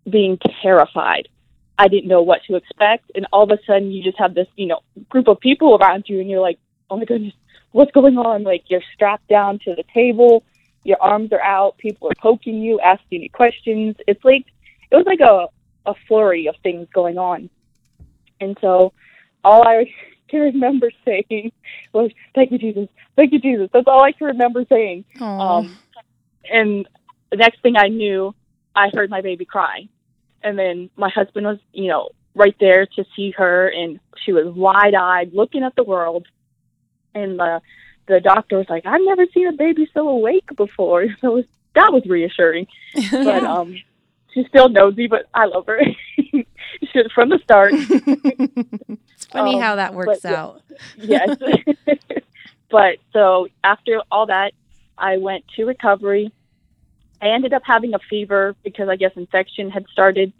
being 0.09 0.39
terrified. 0.61 1.27
I 1.77 1.87
didn't 1.87 2.07
know 2.07 2.21
what 2.21 2.41
to 2.47 2.55
expect. 2.55 3.11
And 3.15 3.25
all 3.33 3.43
of 3.43 3.51
a 3.51 3.57
sudden, 3.65 3.91
you 3.91 4.03
just 4.03 4.17
have 4.19 4.33
this, 4.33 4.47
you 4.55 4.67
know, 4.67 4.81
group 5.09 5.27
of 5.27 5.39
people 5.39 5.75
around 5.75 6.05
you, 6.07 6.19
and 6.19 6.29
you're 6.29 6.41
like, 6.41 6.59
oh 6.89 6.97
my 6.97 7.05
goodness, 7.05 7.33
what's 7.71 7.91
going 7.91 8.17
on? 8.17 8.43
Like, 8.43 8.65
you're 8.67 8.83
strapped 8.93 9.27
down 9.27 9.59
to 9.65 9.75
the 9.75 9.83
table, 9.93 10.43
your 10.83 11.01
arms 11.01 11.31
are 11.31 11.41
out, 11.41 11.77
people 11.77 12.07
are 12.07 12.21
poking 12.21 12.61
you, 12.61 12.79
asking 12.79 13.23
you 13.23 13.29
questions. 13.29 13.95
It's 14.07 14.23
like, 14.23 14.45
it 14.91 14.95
was 14.95 15.05
like 15.05 15.21
a, 15.21 15.47
a 15.89 15.95
flurry 16.07 16.47
of 16.47 16.55
things 16.61 16.87
going 16.93 17.17
on. 17.17 17.49
And 18.39 18.57
so 18.61 18.93
all 19.43 19.67
I 19.67 19.85
can 20.31 20.39
remember 20.39 20.91
saying 21.05 21.51
was, 21.93 22.11
thank 22.33 22.51
you, 22.51 22.57
Jesus. 22.57 22.87
Thank 23.15 23.33
you, 23.33 23.39
Jesus. 23.39 23.69
That's 23.73 23.87
all 23.87 24.03
I 24.03 24.13
can 24.13 24.27
remember 24.27 24.65
saying. 24.69 25.05
Um, 25.41 25.77
and 26.49 26.87
the 27.29 27.37
next 27.37 27.61
thing 27.61 27.75
I 27.77 27.87
knew, 27.87 28.33
I 28.75 28.89
heard 28.93 29.09
my 29.09 29.21
baby 29.21 29.45
cry. 29.45 29.87
And 30.43 30.57
then 30.57 30.89
my 30.95 31.09
husband 31.09 31.45
was, 31.45 31.59
you 31.73 31.87
know, 31.87 32.09
right 32.33 32.55
there 32.59 32.85
to 32.85 33.05
see 33.15 33.31
her, 33.37 33.67
and 33.67 33.99
she 34.23 34.31
was 34.31 34.53
wide 34.55 34.95
eyed, 34.95 35.33
looking 35.33 35.63
at 35.63 35.75
the 35.75 35.83
world. 35.83 36.25
And 37.13 37.37
the 37.37 37.61
the 38.07 38.19
doctor 38.19 38.57
was 38.57 38.69
like, 38.69 38.85
"I've 38.85 39.01
never 39.03 39.25
seen 39.33 39.47
a 39.47 39.53
baby 39.53 39.87
so 39.93 40.07
awake 40.07 40.49
before." 40.55 41.05
So 41.21 41.33
was, 41.33 41.45
that 41.75 41.93
was 41.93 42.03
reassuring. 42.05 42.67
But 43.11 43.43
um, 43.43 43.75
she's 44.33 44.47
still 44.47 44.69
nosy, 44.69 45.07
but 45.07 45.27
I 45.33 45.45
love 45.45 45.67
her. 45.67 45.81
she 46.17 47.03
from 47.13 47.29
the 47.29 47.39
start. 47.43 47.73
Funny 49.31 49.55
Um, 49.55 49.61
how 49.61 49.75
that 49.75 49.93
works 49.93 50.21
but 50.21 50.33
out. 50.33 50.61
yes. 50.97 51.37
but 52.69 52.97
so 53.13 53.47
after 53.63 54.01
all 54.11 54.27
that, 54.27 54.53
I 54.97 55.17
went 55.17 55.45
to 55.55 55.65
recovery. 55.65 56.31
I 57.21 57.27
ended 57.29 57.53
up 57.53 57.63
having 57.65 57.93
a 57.93 57.99
fever 58.09 58.55
because 58.63 58.89
I 58.89 58.95
guess 58.95 59.11
infection 59.15 59.69
had 59.69 59.85
started 59.91 60.33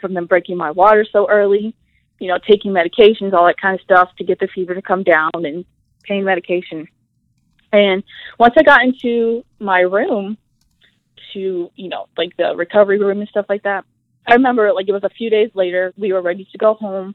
from 0.00 0.14
them 0.14 0.26
breaking 0.26 0.56
my 0.56 0.70
water 0.70 1.06
so 1.10 1.28
early. 1.28 1.74
You 2.20 2.28
know, 2.28 2.38
taking 2.38 2.72
medications, 2.72 3.32
all 3.32 3.46
that 3.46 3.60
kind 3.60 3.74
of 3.74 3.80
stuff 3.82 4.10
to 4.18 4.24
get 4.24 4.40
the 4.40 4.48
fever 4.48 4.74
to 4.74 4.82
come 4.82 5.04
down 5.04 5.30
and 5.34 5.64
pain 6.02 6.24
medication. 6.24 6.88
And 7.72 8.02
once 8.38 8.54
I 8.56 8.62
got 8.62 8.82
into 8.82 9.44
my 9.60 9.80
room 9.80 10.36
to, 11.32 11.70
you 11.74 11.88
know, 11.88 12.06
like 12.16 12.36
the 12.36 12.56
recovery 12.56 12.98
room 12.98 13.20
and 13.20 13.28
stuff 13.28 13.46
like 13.48 13.62
that, 13.62 13.84
I 14.26 14.34
remember 14.34 14.72
like 14.72 14.88
it 14.88 14.92
was 14.92 15.04
a 15.04 15.10
few 15.10 15.30
days 15.30 15.50
later, 15.54 15.92
we 15.96 16.12
were 16.12 16.22
ready 16.22 16.48
to 16.50 16.58
go 16.58 16.74
home 16.74 17.14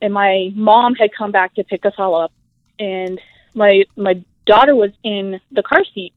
and 0.00 0.12
my 0.12 0.50
mom 0.54 0.94
had 0.94 1.10
come 1.16 1.32
back 1.32 1.54
to 1.54 1.64
pick 1.64 1.86
us 1.86 1.94
all 1.98 2.14
up 2.14 2.32
and 2.78 3.20
my 3.54 3.84
my 3.96 4.22
daughter 4.44 4.74
was 4.74 4.90
in 5.02 5.40
the 5.50 5.62
car 5.62 5.82
seat. 5.94 6.12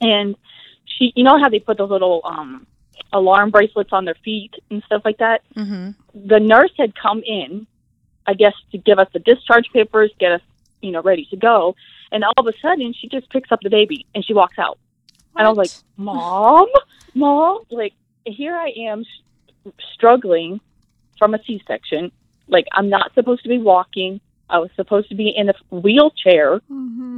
And 0.00 0.36
she 0.84 1.12
you 1.16 1.24
know 1.24 1.38
how 1.38 1.48
they 1.48 1.58
put 1.58 1.78
those 1.78 1.90
little 1.90 2.20
um 2.24 2.66
alarm 3.12 3.50
bracelets 3.50 3.90
on 3.92 4.04
their 4.04 4.16
feet 4.24 4.54
and 4.70 4.82
stuff 4.84 5.02
like 5.04 5.18
that? 5.18 5.42
Hmm 5.54 5.90
the 6.26 6.40
nurse 6.40 6.72
had 6.76 6.94
come 6.94 7.22
in 7.24 7.66
i 8.26 8.34
guess 8.34 8.54
to 8.72 8.78
give 8.78 8.98
us 8.98 9.08
the 9.12 9.18
discharge 9.20 9.68
papers 9.72 10.10
get 10.18 10.32
us 10.32 10.40
you 10.80 10.90
know 10.90 11.02
ready 11.02 11.26
to 11.30 11.36
go. 11.36 11.74
And 12.10 12.24
all 12.24 12.32
of 12.38 12.46
a 12.46 12.52
sudden 12.62 12.94
she 12.94 13.08
just 13.08 13.28
picks 13.30 13.52
up 13.52 13.60
the 13.62 13.68
baby 13.68 14.06
and 14.14 14.24
she 14.24 14.32
walks 14.32 14.58
out. 14.58 14.78
And 15.36 15.46
i 15.46 15.50
was 15.50 15.58
like 15.58 15.70
mom? 15.96 16.68
Mom? 17.14 17.60
Like 17.70 17.94
here 18.24 18.54
i 18.54 18.72
am 18.76 19.04
struggling 19.92 20.60
from 21.18 21.34
a 21.34 21.42
c-section 21.44 22.12
like 22.48 22.66
i'm 22.72 22.88
not 22.88 23.12
supposed 23.14 23.42
to 23.42 23.48
be 23.48 23.58
walking 23.58 24.20
i 24.50 24.58
was 24.58 24.70
supposed 24.76 25.08
to 25.08 25.14
be 25.14 25.32
in 25.36 25.48
a 25.48 25.54
wheelchair 25.70 26.60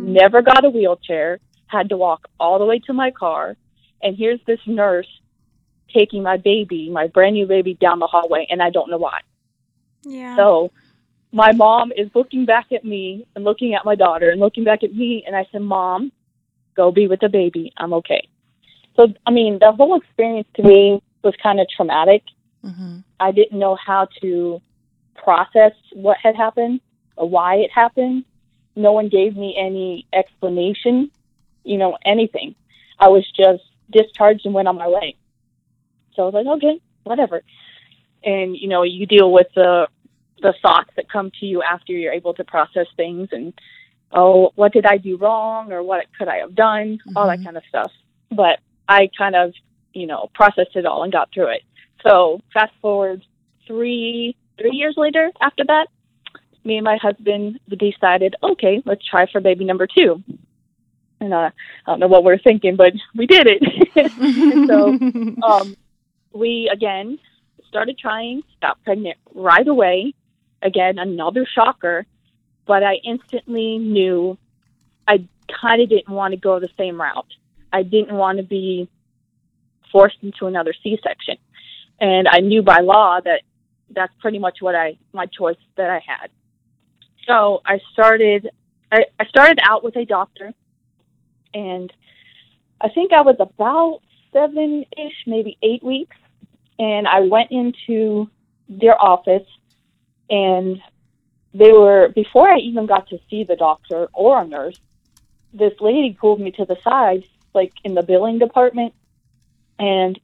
Mm-hmm. 0.00 0.14
never 0.14 0.42
got 0.42 0.64
a 0.64 0.70
wheelchair, 0.70 1.38
had 1.66 1.88
to 1.90 1.96
walk 1.96 2.28
all 2.38 2.58
the 2.58 2.64
way 2.64 2.78
to 2.86 2.92
my 2.92 3.10
car, 3.10 3.56
and 4.02 4.16
here's 4.16 4.40
this 4.46 4.60
nurse 4.66 5.06
taking 5.94 6.22
my 6.22 6.36
baby, 6.36 6.88
my 6.90 7.08
brand 7.08 7.34
new 7.34 7.46
baby, 7.46 7.74
down 7.80 7.98
the 7.98 8.06
hallway, 8.06 8.46
and 8.48 8.62
I 8.62 8.70
don't 8.70 8.90
know 8.90 8.98
why. 8.98 9.20
Yeah. 10.04 10.36
So 10.36 10.70
my 11.32 11.52
mom 11.52 11.92
is 11.96 12.08
looking 12.14 12.46
back 12.46 12.66
at 12.72 12.84
me 12.84 13.26
and 13.34 13.44
looking 13.44 13.74
at 13.74 13.84
my 13.84 13.94
daughter 13.94 14.30
and 14.30 14.40
looking 14.40 14.64
back 14.64 14.82
at 14.82 14.94
me, 14.94 15.24
and 15.26 15.36
I 15.36 15.46
said, 15.52 15.62
Mom, 15.62 16.12
go 16.76 16.90
be 16.90 17.06
with 17.08 17.20
the 17.20 17.28
baby. 17.28 17.72
I'm 17.76 17.92
okay. 17.94 18.26
So, 18.96 19.08
I 19.26 19.30
mean, 19.30 19.58
the 19.60 19.72
whole 19.72 19.96
experience 19.96 20.48
to 20.56 20.62
me 20.62 21.00
was 21.22 21.34
kind 21.42 21.60
of 21.60 21.66
traumatic. 21.74 22.22
hmm 22.62 22.98
I 23.18 23.32
didn't 23.32 23.58
know 23.58 23.76
how 23.76 24.08
to 24.22 24.62
process 25.22 25.72
what 25.92 26.16
had 26.22 26.36
happened 26.36 26.80
or 27.16 27.28
why 27.28 27.56
it 27.56 27.70
happened. 27.70 28.24
No 28.76 28.92
one 28.92 29.08
gave 29.08 29.36
me 29.36 29.56
any 29.58 30.06
explanation, 30.12 31.10
you 31.64 31.76
know, 31.76 31.98
anything. 32.04 32.54
I 32.98 33.08
was 33.08 33.26
just 33.36 33.62
discharged 33.90 34.44
and 34.44 34.54
went 34.54 34.68
on 34.68 34.76
my 34.76 34.88
way. 34.88 35.16
So 36.14 36.22
I 36.22 36.26
was 36.26 36.34
like, 36.34 36.46
okay, 36.46 36.80
whatever. 37.04 37.42
And 38.24 38.56
you 38.56 38.68
know, 38.68 38.82
you 38.82 39.06
deal 39.06 39.32
with 39.32 39.48
the 39.54 39.88
the 40.42 40.54
thoughts 40.62 40.90
that 40.96 41.10
come 41.10 41.30
to 41.40 41.46
you 41.46 41.62
after 41.62 41.92
you're 41.92 42.12
able 42.12 42.32
to 42.34 42.44
process 42.44 42.86
things 42.96 43.28
and 43.32 43.52
oh, 44.12 44.50
what 44.54 44.72
did 44.72 44.86
I 44.86 44.96
do 44.96 45.16
wrong 45.16 45.72
or 45.72 45.82
what 45.82 46.04
could 46.18 46.28
I 46.28 46.38
have 46.38 46.54
done, 46.54 46.98
all 47.14 47.26
that 47.28 47.38
Mhm. 47.40 47.44
kind 47.44 47.56
of 47.56 47.62
stuff. 47.68 47.92
But 48.30 48.58
I 48.88 49.08
kind 49.16 49.36
of, 49.36 49.54
you 49.92 50.06
know, 50.06 50.30
processed 50.34 50.74
it 50.74 50.86
all 50.86 51.04
and 51.04 51.12
got 51.12 51.30
through 51.32 51.48
it. 51.48 51.62
So 52.02 52.40
fast 52.52 52.72
forward 52.80 53.22
three 53.66 54.34
three 54.60 54.76
years 54.76 54.94
later 54.96 55.30
after 55.40 55.64
that, 55.66 55.88
me 56.64 56.76
and 56.76 56.84
my 56.84 56.98
husband 57.00 57.58
decided, 57.68 58.34
okay, 58.42 58.82
let's 58.84 59.04
try 59.04 59.26
for 59.30 59.40
baby 59.40 59.64
number 59.64 59.86
two. 59.86 60.22
And 61.20 61.32
uh, 61.32 61.50
I 61.86 61.90
don't 61.90 62.00
know 62.00 62.06
what 62.06 62.24
we 62.24 62.32
are 62.32 62.38
thinking, 62.38 62.76
but 62.76 62.92
we 63.14 63.26
did 63.26 63.46
it. 63.48 64.66
so 64.68 65.42
um, 65.46 65.76
we 66.32 66.70
again 66.72 67.18
started 67.68 67.98
trying, 67.98 68.42
got 68.60 68.82
pregnant 68.84 69.16
right 69.34 69.66
away. 69.66 70.14
Again, 70.62 70.98
another 70.98 71.46
shocker, 71.46 72.04
but 72.66 72.82
I 72.82 72.96
instantly 73.04 73.78
knew 73.78 74.36
I 75.08 75.24
kind 75.60 75.80
of 75.80 75.88
didn't 75.88 76.12
want 76.14 76.32
to 76.32 76.36
go 76.36 76.60
the 76.60 76.68
same 76.76 77.00
route. 77.00 77.32
I 77.72 77.82
didn't 77.82 78.14
want 78.14 78.38
to 78.38 78.44
be 78.44 78.88
forced 79.90 80.18
into 80.22 80.46
another 80.46 80.74
C-section, 80.82 81.36
and 81.98 82.28
I 82.28 82.40
knew 82.40 82.62
by 82.62 82.80
law 82.80 83.20
that 83.24 83.42
that's 83.90 84.12
pretty 84.20 84.38
much 84.38 84.58
what 84.60 84.74
I 84.74 84.96
my 85.12 85.26
choice 85.26 85.56
that 85.76 85.90
I 85.90 86.02
had. 86.06 86.30
So 87.26 87.60
I 87.64 87.80
started. 87.92 88.50
I, 88.92 89.04
I 89.20 89.26
started 89.26 89.60
out 89.62 89.84
with 89.84 89.96
a 89.96 90.04
doctor, 90.04 90.52
and 91.54 91.92
I 92.80 92.88
think 92.88 93.12
I 93.12 93.20
was 93.20 93.36
about 93.38 94.00
seven 94.32 94.84
ish, 94.96 95.24
maybe 95.26 95.56
eight 95.62 95.82
weeks, 95.82 96.16
and 96.78 97.06
I 97.06 97.20
went 97.20 97.52
into 97.52 98.28
their 98.68 99.00
office, 99.00 99.46
and 100.28 100.80
they 101.54 101.72
were 101.72 102.08
before 102.14 102.48
I 102.48 102.58
even 102.58 102.86
got 102.86 103.08
to 103.10 103.18
see 103.28 103.44
the 103.44 103.56
doctor 103.56 104.08
or 104.12 104.42
a 104.42 104.46
nurse. 104.46 104.80
This 105.52 105.72
lady 105.80 106.16
pulled 106.18 106.40
me 106.40 106.52
to 106.52 106.64
the 106.64 106.76
side 106.82 107.24
like 107.54 107.72
in 107.84 107.94
the 107.94 108.02
billing 108.02 108.38
department. 108.38 108.94
And 109.78 110.18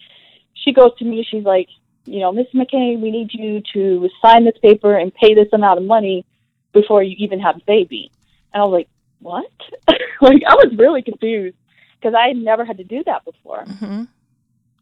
she 0.55 0.73
goes 0.73 0.97
to 0.99 1.05
me, 1.05 1.27
she's 1.29 1.45
like, 1.45 1.69
you 2.07 2.21
know, 2.21 2.33
Miss 2.33 2.47
McKay, 2.55 2.99
we 3.01 3.11
need 3.11 3.31
you 3.33 3.63
to 3.75 4.09
sign 4.23 4.45
this 4.45 4.57
paper 4.63 4.97
and 4.97 5.13
pay 5.15 5.35
this 5.35 5.49
amount 5.53 5.79
of 5.79 5.85
money 5.85 6.25
before 6.73 7.03
you 7.03 7.17
even 7.19 7.41
have 7.41 7.57
a 7.57 7.65
baby. 7.67 8.11
And 8.53 8.63
I 8.63 8.67
was 8.67 8.73
like, 8.73 8.89
what? 9.21 9.51
like, 10.21 10.43
I 10.49 10.55
was 10.55 10.75
really 10.77 11.03
confused 11.03 11.57
because 11.99 12.15
I 12.15 12.29
had 12.29 12.37
never 12.37 12.65
had 12.65 12.79
to 12.79 12.85
do 12.85 13.03
that 13.05 13.25
before. 13.25 13.65
Mm-hmm. 13.65 14.05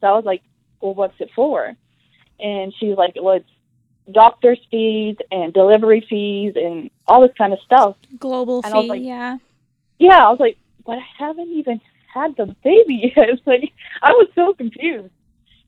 So 0.01 0.07
I 0.07 0.11
was 0.11 0.25
like, 0.25 0.41
well, 0.81 0.93
what's 0.93 1.19
it 1.19 1.31
for? 1.35 1.73
And 2.39 2.73
she 2.79 2.87
was 2.87 2.97
like, 2.97 3.15
well, 3.19 3.35
it's 3.35 3.49
doctor's 4.11 4.59
fees 4.69 5.15
and 5.31 5.53
delivery 5.53 6.05
fees 6.07 6.53
and 6.55 6.91
all 7.07 7.21
this 7.21 7.35
kind 7.37 7.53
of 7.53 7.59
stuff. 7.65 7.95
Global 8.19 8.61
And 8.63 8.73
fee, 8.73 8.89
like- 8.89 9.01
yeah. 9.03 9.37
Yeah, 9.97 10.27
I 10.27 10.29
was 10.29 10.39
like, 10.39 10.57
but 10.85 10.99
I 10.99 11.05
haven't 11.17 11.49
even 11.49 11.79
had 12.13 12.35
the 12.35 12.53
baby 12.63 13.13
yet. 13.15 13.29
like, 13.45 13.71
I 14.01 14.11
was 14.11 14.27
so 14.35 14.53
confused. 14.53 15.13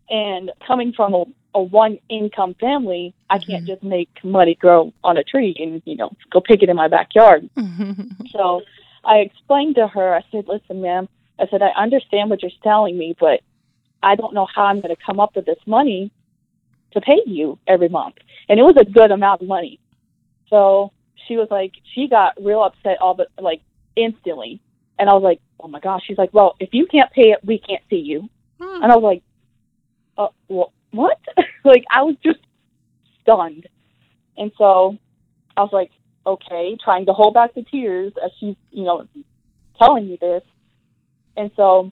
And 0.10 0.52
coming 0.66 0.94
from 0.94 1.14
a, 1.14 1.26
a 1.56 1.62
one 1.62 2.00
income 2.10 2.56
family, 2.60 3.14
I 3.30 3.40
can't 3.40 3.64
Mhm. 3.64 3.68
just 3.68 3.84
make 3.84 4.10
money 4.24 4.56
grow 4.56 4.94
on 5.04 5.18
a 5.18 5.24
tree 5.24 5.56
and, 5.60 5.82
you 5.86 5.96
know, 5.96 6.12
go 6.32 6.40
pick 6.40 6.64
it 6.64 6.70
in 6.70 6.76
my 6.76 6.88
backyard. 6.88 7.50
Mm-hmm. 7.58 8.28
So 8.32 8.62
I 9.04 9.18
explained 9.18 9.76
to 9.76 9.88
her, 9.88 10.16
I 10.16 10.24
said, 10.32 10.48
listen, 10.48 10.82
ma'am, 10.82 11.10
I 11.40 11.48
said, 11.48 11.62
I 11.62 11.70
understand 11.70 12.30
what 12.30 12.42
you're 12.42 12.52
telling 12.64 12.98
me, 12.98 13.16
but 13.20 13.42
I 14.02 14.16
don't 14.16 14.34
know 14.34 14.46
how 14.54 14.64
I'm 14.66 14.82
going 14.82 14.96
to 14.96 15.02
come 15.04 15.20
up 15.20 15.36
with 15.36 15.46
this 15.46 15.60
money 15.66 16.12
to 16.92 17.02
pay 17.02 17.22
you 17.26 17.58
every 17.68 17.90
month. 17.90 18.16
And 18.50 18.60
it 18.60 18.64
was 18.64 18.76
a 18.78 18.86
good 18.86 19.12
amount 19.12 19.42
of 19.42 19.48
money. 19.48 19.80
So 20.50 20.92
she 21.28 21.36
was 21.36 21.48
like, 21.52 21.74
she 21.94 22.08
got 22.08 22.42
real 22.42 22.64
upset 22.64 22.98
all 23.02 23.14
but 23.14 23.28
like 23.40 23.62
instantly. 23.96 24.62
And 25.00 25.10
I 25.10 25.14
was 25.14 25.24
like, 25.24 25.42
oh 25.60 25.68
my 25.68 25.80
gosh. 25.80 26.04
She's 26.08 26.18
like, 26.18 26.34
well, 26.34 26.56
if 26.60 26.70
you 26.74 26.86
can't 26.86 27.12
pay 27.12 27.32
it, 27.32 27.40
we 27.44 27.60
can't 27.60 27.84
see 27.90 27.98
you. 27.98 28.30
Hmm. 28.60 28.84
And 28.84 28.92
I 28.92 28.96
was 28.96 29.04
like, 29.04 29.24
uh, 30.18 30.28
wh- 30.48 30.94
what? 30.94 31.20
like, 31.64 31.86
I 31.92 32.04
was 32.04 32.16
just 32.24 32.40
stunned. 33.22 33.68
And 34.38 34.52
so 34.58 34.98
I 35.56 35.62
was 35.62 35.72
like, 35.74 35.92
okay, 36.26 36.78
trying 36.84 37.06
to 37.06 37.14
hold 37.14 37.34
back 37.34 37.54
the 37.54 37.64
tears 37.64 38.14
as 38.24 38.32
she's, 38.40 38.56
you 38.72 38.84
know, 38.84 39.08
telling 39.80 40.08
me 40.08 40.18
this. 40.20 40.44
And 41.36 41.52
so 41.56 41.92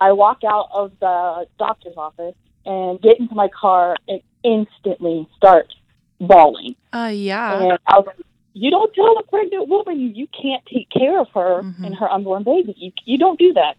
I 0.00 0.12
walk 0.12 0.42
out 0.44 0.68
of 0.72 0.92
the 1.00 1.46
doctor's 1.58 1.96
office 1.96 2.34
and 2.64 3.00
get 3.00 3.18
into 3.20 3.34
my 3.34 3.48
car 3.48 3.96
and 4.08 4.20
instantly 4.42 5.28
start 5.36 5.72
bawling. 6.20 6.76
Uh, 6.92 7.10
yeah. 7.12 7.60
And 7.60 7.78
I 7.86 7.98
was 7.98 8.06
like, 8.06 8.16
you 8.52 8.70
don't 8.70 8.92
tell 8.94 9.18
a 9.18 9.22
pregnant 9.24 9.68
woman 9.68 10.14
you, 10.14 10.28
can't 10.28 10.64
take 10.66 10.88
care 10.90 11.20
of 11.20 11.28
her 11.34 11.62
Mhm. 11.62 11.86
and 11.86 11.94
her 11.96 12.08
unborn 12.10 12.44
baby. 12.44 12.74
You, 12.76 12.92
you 13.04 13.18
don't 13.18 13.38
do 13.38 13.52
that. 13.54 13.76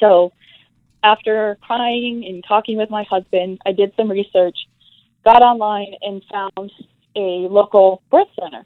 So 0.00 0.32
after 1.02 1.58
crying 1.62 2.24
and 2.26 2.44
talking 2.46 2.76
with 2.76 2.90
my 2.90 3.04
husband, 3.08 3.58
I 3.66 3.72
did 3.72 3.92
some 3.96 4.10
research, 4.10 4.56
got 5.24 5.42
online 5.42 5.94
and 6.02 6.22
found 6.30 6.72
a 7.16 7.48
local 7.50 8.02
birth 8.10 8.28
center. 8.40 8.64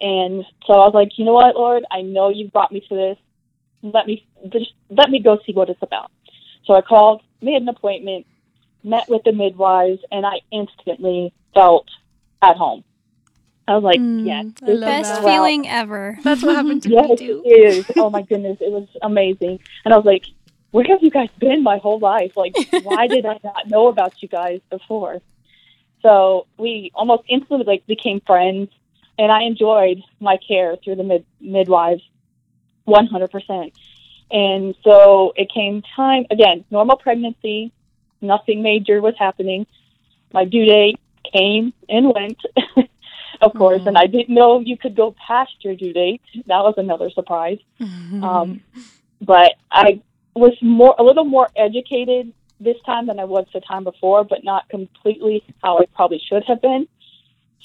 And 0.00 0.44
so 0.66 0.74
I 0.74 0.86
was 0.86 0.94
like, 0.94 1.10
you 1.18 1.24
know 1.24 1.32
what, 1.34 1.56
Lord, 1.56 1.84
I 1.90 2.02
know 2.02 2.28
you've 2.30 2.52
brought 2.52 2.72
me 2.72 2.80
to 2.88 2.94
this. 2.94 3.16
Let 3.82 4.06
me 4.06 4.26
just 4.52 4.72
let 4.90 5.10
me 5.10 5.20
go 5.20 5.38
see 5.46 5.52
what 5.52 5.68
it's 5.70 5.82
about. 5.82 6.10
So 6.64 6.74
I 6.74 6.82
called, 6.82 7.22
made 7.40 7.62
an 7.62 7.68
appointment, 7.68 8.26
met 8.84 9.04
with 9.08 9.22
the 9.24 9.32
midwives, 9.32 10.00
and 10.10 10.26
I 10.26 10.40
instantly 10.52 11.32
felt 11.54 11.88
at 12.42 12.56
home. 12.56 12.84
I 13.66 13.74
was 13.74 13.84
like, 13.84 14.00
Mm, 14.00 14.24
yes, 14.24 14.46
I 14.62 14.66
this 14.66 14.80
love 14.80 15.00
is 15.00 15.06
Best 15.06 15.22
that. 15.22 15.24
feeling 15.24 15.68
ever. 15.68 16.18
That's 16.24 16.42
what 16.42 16.56
happened 16.56 16.82
to 16.84 16.88
Yes, 16.92 17.08
me 17.10 17.16
too. 17.16 17.42
it 17.44 17.48
is. 17.50 17.84
Oh 17.98 18.10
my 18.10 18.22
goodness, 18.22 18.58
it 18.60 18.70
was 18.72 18.88
amazing. 19.02 19.58
And 19.84 19.92
I 19.94 19.96
was 19.96 20.06
like, 20.06 20.24
where 20.70 20.84
have 20.86 21.02
you 21.02 21.10
guys 21.10 21.30
been 21.38 21.62
my 21.62 21.78
whole 21.78 21.98
life? 21.98 22.32
Like, 22.36 22.54
why 22.82 23.06
did 23.06 23.26
I 23.26 23.38
not 23.42 23.68
know 23.68 23.88
about 23.88 24.22
you 24.22 24.28
guys 24.28 24.60
before? 24.70 25.20
So 26.02 26.46
we 26.58 26.90
almost 26.94 27.24
instantly 27.28 27.64
like 27.66 27.86
became 27.86 28.20
friends, 28.26 28.70
and 29.18 29.32
I 29.32 29.42
enjoyed 29.42 30.02
my 30.20 30.36
care 30.36 30.76
through 30.76 30.96
the 30.96 31.04
mid- 31.04 31.26
midwives, 31.40 32.02
one 32.84 33.06
hundred 33.06 33.30
percent. 33.30 33.72
And 34.30 34.74
so 34.84 35.32
it 35.36 35.50
came 35.52 35.82
time 35.96 36.26
again, 36.30 36.64
normal 36.70 36.98
pregnancy, 36.98 37.72
nothing 38.20 38.62
major 38.62 39.00
was 39.00 39.14
happening. 39.18 39.66
My 40.32 40.44
due 40.44 40.66
date 40.66 41.00
came 41.32 41.72
and 41.88 42.12
went, 42.14 42.38
of 43.40 43.54
course, 43.54 43.82
and 43.86 43.96
I 43.96 44.06
didn't 44.06 44.34
know 44.34 44.60
you 44.60 44.76
could 44.76 44.94
go 44.94 45.14
past 45.26 45.52
your 45.60 45.74
due 45.74 45.94
date. 45.94 46.20
That 46.46 46.62
was 46.62 46.74
another 46.76 47.10
surprise. 47.10 47.58
Um, 48.20 48.62
but 49.20 49.52
I 49.70 50.02
was 50.34 50.56
more 50.62 50.94
a 50.98 51.02
little 51.02 51.24
more 51.24 51.48
educated 51.56 52.32
this 52.60 52.76
time 52.84 53.06
than 53.06 53.18
I 53.18 53.24
was 53.24 53.46
the 53.52 53.60
time 53.60 53.84
before, 53.84 54.24
but 54.24 54.44
not 54.44 54.68
completely 54.68 55.44
how 55.62 55.78
I 55.78 55.86
probably 55.94 56.20
should 56.28 56.44
have 56.44 56.60
been. 56.60 56.88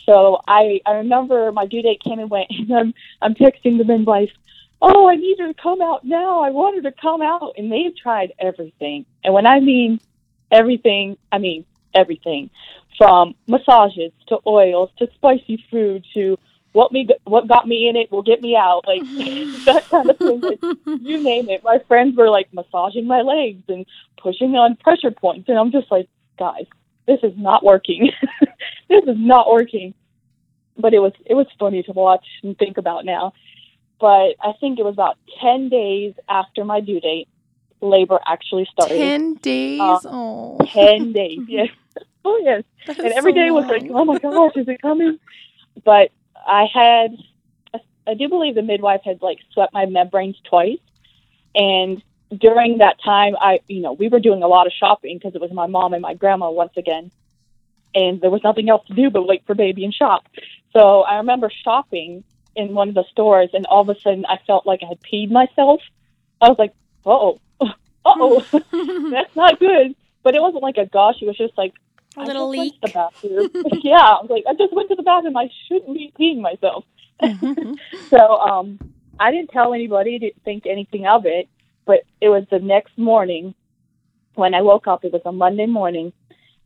So 0.06 0.40
I 0.48 0.82
I 0.86 0.94
remember 0.94 1.52
my 1.52 1.66
due 1.66 1.82
date 1.82 2.02
came 2.04 2.20
and 2.20 2.30
went, 2.30 2.48
and 2.50 2.72
I'm 2.72 2.94
I'm 3.22 3.36
texting 3.36 3.78
the 3.78 3.86
midwife, 3.86 4.32
"Oh, 4.82 5.08
I 5.08 5.16
need 5.16 5.40
her 5.40 5.48
to 5.48 5.54
come 5.54 5.82
out 5.82 6.04
now. 6.04 6.42
I 6.42 6.50
want 6.50 6.76
her 6.76 6.90
to 6.90 6.96
come 7.00 7.22
out." 7.22 7.54
And 7.58 7.72
they've 7.72 7.96
tried 7.96 8.34
everything, 8.40 9.06
and 9.24 9.34
when 9.34 9.46
I 9.46 9.60
mean 9.60 10.00
everything, 10.52 11.18
I 11.32 11.38
mean 11.38 11.66
everything, 11.94 12.50
from 12.98 13.36
massages 13.48 14.12
to 14.28 14.40
oils 14.48 14.90
to 14.98 15.08
spicy 15.16 15.64
food 15.70 16.06
to 16.14 16.38
what 16.74 16.92
me 16.92 17.08
what 17.24 17.48
got 17.48 17.68
me 17.68 17.88
in 17.88 17.96
it 17.96 18.12
will 18.12 18.22
get 18.22 18.42
me 18.42 18.56
out, 18.56 18.86
like 18.86 19.02
that 19.66 19.86
kind 19.90 20.10
of 20.10 20.18
thing. 20.18 20.42
You 21.02 21.24
name 21.24 21.50
it. 21.50 21.64
My 21.64 21.80
friends 21.88 22.18
were 22.18 22.30
like 22.30 22.54
massaging 22.54 23.08
my 23.08 23.22
legs 23.22 23.64
and 23.68 23.86
pushing 24.18 24.56
on 24.56 24.76
pressure 24.76 25.12
points, 25.12 25.50
and 25.50 25.58
I'm 25.58 25.72
just 25.72 25.90
like, 25.92 26.08
guys, 26.38 26.66
this 27.08 27.20
is 27.24 27.34
not 27.38 27.64
working. 27.64 28.12
this 28.90 29.04
is 29.04 29.18
not 29.18 29.52
working. 29.52 29.94
But 30.78 30.94
it 30.94 31.00
was 31.00 31.14
it 31.26 31.36
was 31.36 31.48
funny 31.60 31.84
to 31.84 31.92
watch 31.92 32.26
and 32.44 32.58
think 32.58 32.78
about 32.78 33.06
now. 33.06 33.34
But 34.00 34.36
I 34.42 34.54
think 34.60 34.80
it 34.80 34.84
was 34.84 34.96
about 34.96 35.18
ten 35.40 35.70
days 35.70 36.16
after 36.28 36.66
my 36.66 36.82
due 36.82 37.00
date, 37.00 37.30
labor 37.82 38.20
actually 38.26 38.68
started. 38.72 38.98
Ten 38.98 39.36
days. 39.36 39.80
Uh, 39.80 40.00
oh, 40.06 40.58
10 40.66 41.14
days, 41.14 41.40
yes. 41.48 41.70
Oh 42.26 42.42
yes 42.44 42.64
and 42.88 43.14
every 43.14 43.32
so 43.32 43.36
day 43.36 43.52
was 43.52 43.66
like, 43.66 43.90
oh 43.92 44.06
my 44.06 44.18
gosh, 44.20 44.54
is 44.56 44.68
it 44.68 44.82
coming? 44.82 45.20
But 45.84 46.12
I 46.46 46.66
had, 46.74 47.18
I 48.08 48.14
do 48.14 48.30
believe 48.30 48.56
the 48.56 48.62
midwife 48.62 49.02
had 49.04 49.22
like 49.22 49.40
swept 49.52 49.74
my 49.74 49.86
membranes 49.86 50.38
twice, 50.44 50.80
and 51.56 52.02
during 52.38 52.80
that 52.80 52.98
time, 53.04 53.36
I, 53.40 53.60
you 53.68 53.82
know, 53.82 53.94
we 53.94 54.10
were 54.10 54.20
doing 54.20 54.44
a 54.44 54.48
lot 54.48 54.68
of 54.68 54.74
shopping 54.74 55.18
because 55.18 55.36
it 55.36 55.42
was 55.42 55.52
my 55.52 55.68
mom 55.68 55.94
and 55.94 56.02
my 56.02 56.14
grandma 56.14 56.50
once 56.50 56.74
again, 56.78 57.12
and 57.94 58.22
there 58.22 58.30
was 58.30 58.44
nothing 58.44 58.70
else 58.70 58.86
to 58.88 58.94
do 58.94 59.10
but 59.10 59.28
wait 59.28 59.44
for 59.46 59.56
baby 59.56 59.86
and 59.86 59.94
shop. 59.94 60.28
So 60.74 61.02
I 61.02 61.18
remember 61.18 61.52
shopping 61.64 62.24
in 62.56 62.74
one 62.74 62.90
of 62.90 62.96
the 62.96 63.06
stores, 63.12 63.50
and 63.54 63.66
all 63.66 63.82
of 63.82 63.90
a 63.90 64.00
sudden, 64.00 64.26
I 64.26 64.40
felt 64.46 64.66
like 64.66 64.82
I 64.84 64.88
had 64.88 65.02
peed 65.02 65.32
myself. 65.32 65.82
I 66.42 66.50
was 66.50 66.60
like, 66.60 66.74
oh, 67.06 67.40
oh, 68.06 68.46
that's 69.12 69.36
not 69.36 69.60
good. 69.60 69.96
But 70.24 70.36
it 70.36 70.42
wasn't 70.42 70.64
like 70.64 70.78
a 70.78 70.86
gush. 70.86 71.16
It 71.22 71.26
was 71.26 71.38
just 71.38 71.58
like 71.58 71.74
A 72.18 72.22
I 72.22 72.26
little 72.26 72.50
leak. 72.50 72.74
Went 72.82 72.94
the 72.94 73.00
bathroom. 73.00 73.50
yeah, 73.84 73.96
I 73.98 74.22
was 74.22 74.30
like, 74.30 74.44
I 74.48 74.54
just 74.54 74.74
went 74.74 74.90
to 74.90 74.96
the 74.96 75.04
bathroom. 75.04 75.38
I 75.38 75.50
shouldn't 75.68 75.94
be 75.94 76.14
peeing 76.20 76.42
myself. 76.42 76.86
Mhm. 77.22 77.76
So 78.10 78.18
um, 78.18 78.80
I 79.20 79.32
didn't 79.32 79.50
tell 79.50 79.74
anybody. 79.74 80.20
Didn't 80.20 80.44
think 80.44 80.66
anything 80.68 81.08
of 81.08 81.26
it. 81.26 81.48
But 81.86 82.02
it 82.22 82.30
was 82.30 82.46
the 82.52 82.60
next 82.60 82.98
morning 82.98 83.56
when 84.36 84.54
I 84.54 84.62
woke 84.62 84.88
up. 84.88 85.04
It 85.04 85.12
was 85.14 85.22
a 85.26 85.32
Monday 85.32 85.66
morning, 85.66 86.14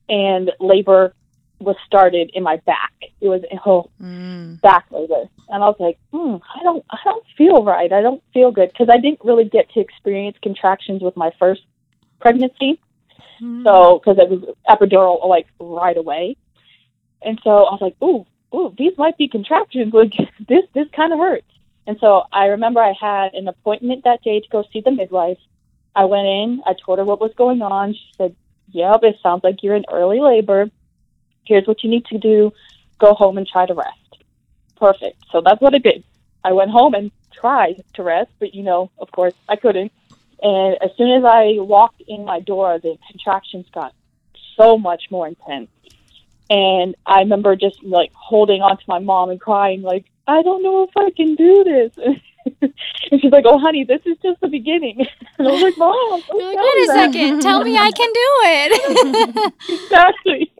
and 0.09 0.51
labor 0.59 1.13
was 1.59 1.75
started 1.85 2.31
in 2.33 2.43
my 2.43 2.57
back. 2.65 2.91
It 3.21 3.27
was 3.29 3.41
oh 3.65 3.89
Mm. 4.01 4.61
back 4.61 4.85
labor, 4.91 5.23
and 5.49 5.63
I 5.63 5.67
was 5.67 5.77
like, 5.79 5.97
hmm, 6.11 6.35
I 6.55 6.61
don't, 6.63 6.85
I 6.91 6.97
don't 7.03 7.23
feel 7.37 7.63
right. 7.63 7.91
I 7.91 8.01
don't 8.01 8.21
feel 8.33 8.51
good 8.51 8.69
because 8.71 8.89
I 8.91 8.97
didn't 8.97 9.21
really 9.23 9.45
get 9.45 9.69
to 9.71 9.79
experience 9.79 10.37
contractions 10.43 11.01
with 11.01 11.17
my 11.17 11.31
first 11.39 11.61
pregnancy. 12.19 12.79
Mm-hmm. 13.41 13.63
So, 13.63 13.99
because 13.99 14.17
it 14.19 14.29
was 14.29 14.55
epidural 14.69 15.27
like 15.27 15.47
right 15.59 15.97
away, 15.97 16.37
and 17.21 17.39
so 17.43 17.49
I 17.49 17.71
was 17.71 17.81
like, 17.81 17.95
"Ooh, 18.03 18.25
ooh, 18.55 18.73
these 18.77 18.97
might 18.97 19.17
be 19.17 19.27
contractions. 19.27 19.93
Like 19.97 20.13
this, 20.47 20.63
this 20.73 20.87
kind 20.95 21.13
of 21.13 21.19
hurts." 21.19 21.45
And 21.85 21.97
so 21.99 22.23
I 22.33 22.47
remember 22.47 22.81
I 22.81 22.93
had 22.99 23.33
an 23.33 23.47
appointment 23.47 24.03
that 24.03 24.21
day 24.21 24.39
to 24.39 24.49
go 24.49 24.63
see 24.73 24.81
the 24.81 24.91
midwife. 24.91 25.37
I 25.95 26.05
went 26.05 26.27
in. 26.27 26.61
I 26.65 26.73
told 26.73 26.99
her 26.99 27.05
what 27.05 27.21
was 27.21 27.31
going 27.37 27.61
on. 27.61 27.93
She 27.93 28.11
said, 28.17 28.35
"Yep, 28.71 29.03
it 29.03 29.15
sounds 29.23 29.43
like 29.43 29.63
you're 29.63 29.75
in 29.75 29.85
early 29.91 30.19
labor. 30.19 30.69
Here's 31.45 31.67
what 31.67 31.83
you 31.83 31.89
need 31.89 32.05
to 32.05 32.17
do: 32.17 32.51
go 32.99 33.13
home 33.13 33.37
and 33.37 33.47
try 33.47 33.65
to 33.65 33.73
rest." 33.73 34.23
Perfect. 34.75 35.17
So 35.31 35.41
that's 35.41 35.61
what 35.61 35.73
I 35.73 35.79
did. 35.79 36.03
I 36.43 36.53
went 36.53 36.71
home 36.71 36.93
and 36.93 37.11
tried 37.33 37.83
to 37.95 38.03
rest, 38.03 38.31
but 38.39 38.53
you 38.53 38.63
know, 38.63 38.91
of 38.99 39.11
course, 39.11 39.33
I 39.49 39.55
couldn't. 39.55 39.91
And 40.41 40.77
as 40.81 40.91
soon 40.97 41.11
as 41.11 41.23
I 41.25 41.55
walked 41.57 42.01
in 42.07 42.25
my 42.25 42.39
door, 42.39 42.79
the 42.79 42.97
contractions 43.09 43.65
got 43.73 43.93
so 44.55 44.77
much 44.77 45.03
more 45.09 45.27
intense. 45.27 45.69
And 46.49 46.95
I 47.05 47.19
remember 47.19 47.55
just 47.55 47.83
like 47.83 48.11
holding 48.13 48.61
on 48.61 48.77
to 48.77 48.83
my 48.87 48.99
mom 48.99 49.29
and 49.29 49.39
crying, 49.39 49.81
like, 49.81 50.05
I 50.27 50.41
don't 50.43 50.63
know 50.63 50.83
if 50.83 50.91
I 50.95 51.09
can 51.11 51.35
do 51.35 51.63
this. 51.63 51.91
and 52.61 53.21
she's 53.21 53.31
like, 53.31 53.45
"Oh, 53.45 53.57
honey, 53.59 53.83
this 53.83 54.01
is 54.05 54.17
just 54.21 54.39
the 54.41 54.47
beginning." 54.47 55.05
And 55.39 55.47
I 55.47 55.51
was 55.51 55.61
like, 55.61 55.77
"Mom, 55.77 56.11
like, 56.11 56.31
wait 56.31 56.83
a 56.83 56.87
that." 56.87 57.11
second. 57.13 57.41
Tell 57.41 57.63
me 57.63 57.77
I 57.77 57.91
can 57.91 58.11
do 58.11 58.29
it. 58.43 59.53
exactly. 59.69 60.51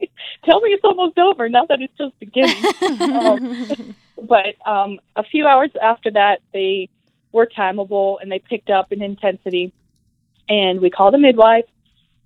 Tell 0.44 0.62
me 0.62 0.70
it's 0.70 0.84
almost 0.84 1.18
over, 1.18 1.50
not 1.50 1.68
that 1.70 1.82
it's 1.82 1.98
just 1.98 2.18
beginning. 2.20 2.64
Um, 3.02 3.96
but 4.22 4.56
um, 4.70 5.00
a 5.16 5.24
few 5.24 5.48
hours 5.48 5.72
after 5.82 6.12
that, 6.12 6.42
they 6.54 6.90
were 7.32 7.46
timable 7.46 8.20
and 8.22 8.32
they 8.32 8.40
picked 8.40 8.70
up 8.70 8.92
in 8.92 9.02
intensity. 9.02 9.74
And 10.50 10.80
we 10.80 10.90
called 10.90 11.14
a 11.14 11.18
midwife, 11.18 11.66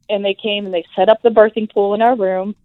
and 0.09 0.23
they 0.23 0.35
came 0.35 0.65
and 0.65 0.73
they 0.73 0.85
set 0.95 1.09
up 1.09 1.21
the 1.21 1.29
birthing 1.29 1.71
pool 1.71 1.93
in 1.93 2.01
our 2.01 2.15
room. 2.15 2.55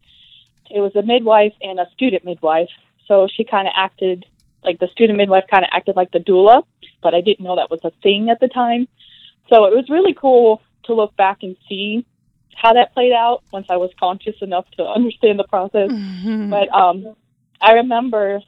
It 0.70 0.80
was 0.80 0.94
a 0.96 1.02
midwife 1.02 1.54
and 1.62 1.78
a 1.78 1.86
student 1.94 2.24
midwife, 2.24 2.68
so 3.06 3.28
she 3.34 3.44
kind 3.44 3.68
of 3.68 3.74
acted 3.76 4.26
like 4.64 4.80
the 4.80 4.88
student 4.88 5.16
midwife 5.16 5.44
kind 5.48 5.64
of 5.64 5.70
acted 5.72 5.96
like 5.96 6.10
the 6.10 6.18
doula, 6.18 6.64
but 7.02 7.14
I 7.14 7.20
didn't 7.20 7.44
know 7.44 7.56
that 7.56 7.70
was 7.70 7.80
a 7.84 7.92
thing 8.02 8.30
at 8.30 8.40
the 8.40 8.48
time. 8.48 8.88
So 9.48 9.64
it 9.66 9.74
was 9.74 9.88
really 9.88 10.12
cool 10.12 10.60
to 10.84 10.94
look 10.94 11.16
back 11.16 11.38
and 11.42 11.56
see 11.68 12.04
how 12.54 12.72
that 12.72 12.92
played 12.92 13.12
out 13.12 13.44
once 13.52 13.66
I 13.70 13.76
was 13.76 13.90
conscious 13.98 14.34
enough 14.40 14.68
to 14.76 14.84
understand 14.84 15.38
the 15.38 15.44
process. 15.44 15.88
But 16.50 16.68
um, 16.74 17.14
I 17.60 17.72
remember 17.74 18.40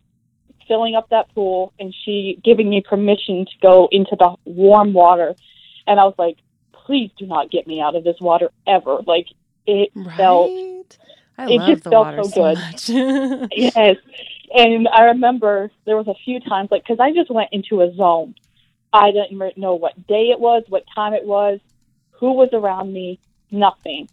filling 0.68 0.94
up 0.94 1.09
that 1.11 1.35
pool 1.35 1.72
and 1.81 1.94
she 2.04 2.38
giving 2.44 2.68
me 2.68 2.83
permission 2.87 3.46
to 3.46 3.52
go 3.61 3.88
into 3.90 4.14
the 4.18 4.37
warm 4.44 4.92
water. 4.92 5.35
And 5.87 5.98
I 5.98 6.04
was 6.04 6.14
like, 6.18 6.37
please 6.72 7.11
do 7.18 7.26
not 7.26 7.50
get 7.50 7.66
me 7.66 7.81
out 7.81 7.96
of 7.96 8.04
this 8.04 8.16
water 8.20 8.50
ever. 8.66 8.98
Like, 9.07 9.26
it 9.66 9.90
felt. 10.16 10.98
I 11.37 11.46
it 11.46 11.59
love 11.59 11.68
just 11.68 11.85
the 11.85 11.90
felt 11.90 12.07
water 12.07 12.24
so 12.24 12.31
so, 12.31 12.42
good. 12.42 13.40
much. 13.40 13.50
yes. 13.57 13.96
And 14.54 14.88
I 14.88 15.04
remember 15.04 15.70
there 15.85 15.96
was 15.96 16.09
a 16.09 16.14
few 16.24 16.40
times, 16.40 16.70
like, 16.70 16.83
because 16.83 17.00
I 17.00 17.12
just 17.12 17.31
went 17.31 17.50
into 17.52 17.83
a 17.83 17.94
zone. 17.94 18.35
I 18.92 19.11
didn't 19.11 19.59
know 19.59 19.74
what 19.74 20.07
day 20.07 20.31
it 20.31 20.40
was, 20.40 20.64
what 20.68 20.85
time 20.94 21.12
it 21.12 21.24
was, 21.24 21.61
who 22.12 22.33
was 22.33 22.48
around 22.52 22.92
me, 22.92 23.20
nothing. 23.50 24.09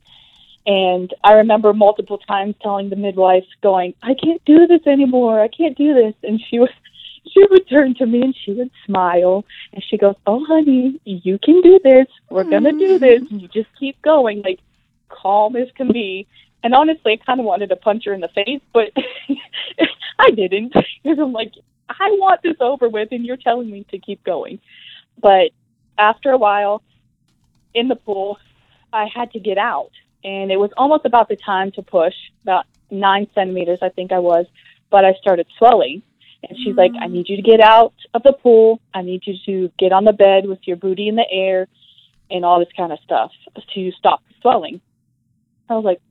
And 0.66 1.14
I 1.24 1.34
remember 1.34 1.74
multiple 1.74 2.18
times 2.18 2.56
telling 2.62 2.90
the 2.90 2.96
midwife, 2.96 3.46
going, 3.62 3.94
"I 4.02 4.16
can't 4.16 4.44
do 4.46 4.66
this 4.68 4.86
anymore. 4.88 5.40
I 5.40 5.48
can't 5.48 5.78
do 5.78 5.94
this." 5.94 6.16
And 6.24 6.42
she 6.50 6.60
was, 6.60 6.70
she 7.32 7.44
would 7.50 7.70
turn 7.70 7.94
to 7.96 8.06
me 8.06 8.22
and 8.22 8.36
she 8.36 8.54
would 8.54 8.72
smile 8.86 9.46
and 9.74 9.84
she 9.84 9.98
goes, 9.98 10.16
"Oh, 10.26 10.44
honey, 10.46 11.00
you 11.06 11.38
can 11.40 11.62
do 11.62 11.80
this. 11.84 12.08
We're 12.30 12.46
gonna 12.46 12.72
do 12.72 12.98
mm-hmm. 12.98 13.04
this. 13.04 13.24
You 13.32 13.48
just 13.48 13.70
keep 13.80 14.02
going." 14.02 14.42
Like 14.42 14.60
calm 15.10 15.56
as 15.56 15.70
can 15.76 15.92
be. 15.92 16.28
And 16.64 16.74
honestly, 16.74 17.14
I 17.14 17.26
kind 17.26 17.40
of 17.40 17.46
wanted 17.46 17.70
to 17.70 17.76
punch 17.76 18.06
her 18.06 18.14
in 18.14 18.22
the 18.22 18.28
face, 18.30 18.62
but 18.74 18.92
I 20.20 20.32
didn't 20.32 20.74
because 21.04 21.20
I'm 21.20 21.32
like, 21.32 21.54
I 21.90 22.10
want 22.20 22.42
this 22.42 22.58
over 22.60 22.90
with, 22.90 23.10
and 23.12 23.26
you're 23.26 23.38
telling 23.38 23.70
me 23.70 23.86
to 23.92 24.00
keep 24.00 24.24
going. 24.24 24.60
But 25.22 25.52
after 25.98 26.32
a 26.32 26.38
while 26.38 26.82
in 27.74 27.88
the 27.88 27.96
pool, 27.96 28.40
I 28.92 29.08
had 29.14 29.32
to 29.34 29.40
get 29.40 29.58
out, 29.58 29.92
and 30.26 30.52
it 30.52 30.58
was 30.58 30.72
almost 30.76 31.06
about 31.06 31.30
the 31.30 31.36
time 31.36 31.72
to 31.74 31.84
push, 31.84 32.16
about 32.42 32.66
nine 32.90 33.28
centimeters, 33.36 33.78
I 33.84 33.90
think 33.90 34.12
I 34.12 34.18
was, 34.18 34.48
but 34.90 35.06
I 35.06 35.14
started 35.22 35.46
swelling. 35.58 36.02
And 36.50 36.58
she's 36.58 36.76
like, 36.76 36.92
I 37.00 37.08
mm. 37.08 37.12
need 37.12 37.30
you 37.30 37.36
to 37.36 37.44
get 37.44 37.62
out 37.62 37.94
of 38.16 38.24
the 38.24 38.34
pool. 38.34 38.82
I 38.92 39.04
need 39.04 39.22
you 39.26 39.36
to 39.46 39.72
get 39.78 39.92
on 39.92 40.04
the 40.04 40.14
bed 40.14 40.48
with 40.48 40.60
your 40.64 40.78
booty 40.78 41.08
in 41.08 41.16
the 41.16 41.30
air 41.30 41.68
and 42.32 42.44
all 42.44 42.58
this 42.58 42.74
kind 42.76 42.92
of 42.92 43.00
stuff 43.04 43.32
to 43.76 43.92
stop 43.92 44.24
the 44.28 44.34
swelling. 44.42 44.82
I 45.70 45.76
was 45.76 45.86
like, 45.86 46.02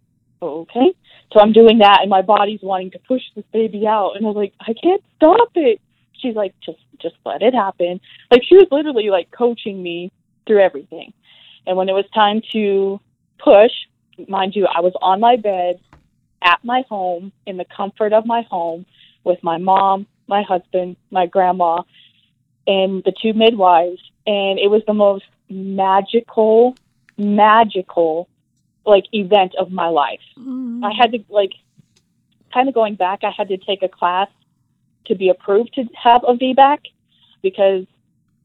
okay. 0.40 0.94
So 1.32 1.40
I'm 1.40 1.52
doing 1.52 1.78
that, 1.78 1.98
and 2.02 2.10
my 2.10 2.22
body's 2.22 2.60
wanting 2.62 2.92
to 2.92 3.00
push 3.00 3.22
this 3.34 3.44
baby 3.52 3.84
out, 3.84 4.12
and 4.14 4.24
I 4.24 4.28
was 4.28 4.36
like, 4.36 4.54
I 4.60 4.74
can't 4.80 5.02
stop 5.16 5.50
it. 5.56 5.80
She's 6.20 6.36
like, 6.36 6.54
just, 6.64 6.78
just 7.02 7.16
let 7.26 7.42
it 7.42 7.54
happen. 7.54 8.00
Like 8.30 8.42
she 8.44 8.54
was 8.54 8.68
literally 8.70 9.10
like 9.10 9.32
coaching 9.32 9.82
me 9.82 10.12
through 10.46 10.60
everything. 10.60 11.12
And 11.66 11.76
when 11.76 11.88
it 11.88 11.92
was 11.92 12.04
time 12.14 12.42
to 12.52 13.00
push, 13.38 13.72
mind 14.28 14.54
you, 14.54 14.66
I 14.66 14.80
was 14.80 14.92
on 15.00 15.20
my 15.20 15.36
bed 15.36 15.80
at 16.42 16.60
my 16.62 16.84
home 16.88 17.32
in 17.46 17.56
the 17.56 17.64
comfort 17.64 18.12
of 18.12 18.26
my 18.26 18.42
home 18.42 18.86
with 19.24 19.42
my 19.42 19.58
mom, 19.58 20.06
my 20.26 20.42
husband, 20.42 20.96
my 21.10 21.26
grandma, 21.26 21.82
and 22.66 23.02
the 23.04 23.12
two 23.20 23.32
midwives, 23.32 24.00
and 24.26 24.58
it 24.58 24.70
was 24.70 24.82
the 24.86 24.94
most 24.94 25.24
magical, 25.48 26.76
magical 27.16 28.28
like 28.86 29.04
event 29.12 29.54
of 29.58 29.70
my 29.70 29.88
life. 29.88 30.20
I 30.84 30.92
had 30.98 31.12
to 31.12 31.24
like 31.28 31.52
kind 32.52 32.68
of 32.68 32.74
going 32.74 32.94
back. 32.94 33.20
I 33.22 33.30
had 33.36 33.48
to 33.48 33.56
take 33.56 33.82
a 33.82 33.88
class 33.88 34.28
to 35.06 35.14
be 35.14 35.28
approved 35.28 35.74
to 35.74 35.84
have 36.02 36.22
a 36.26 36.34
VBAC 36.34 36.78
because 37.42 37.86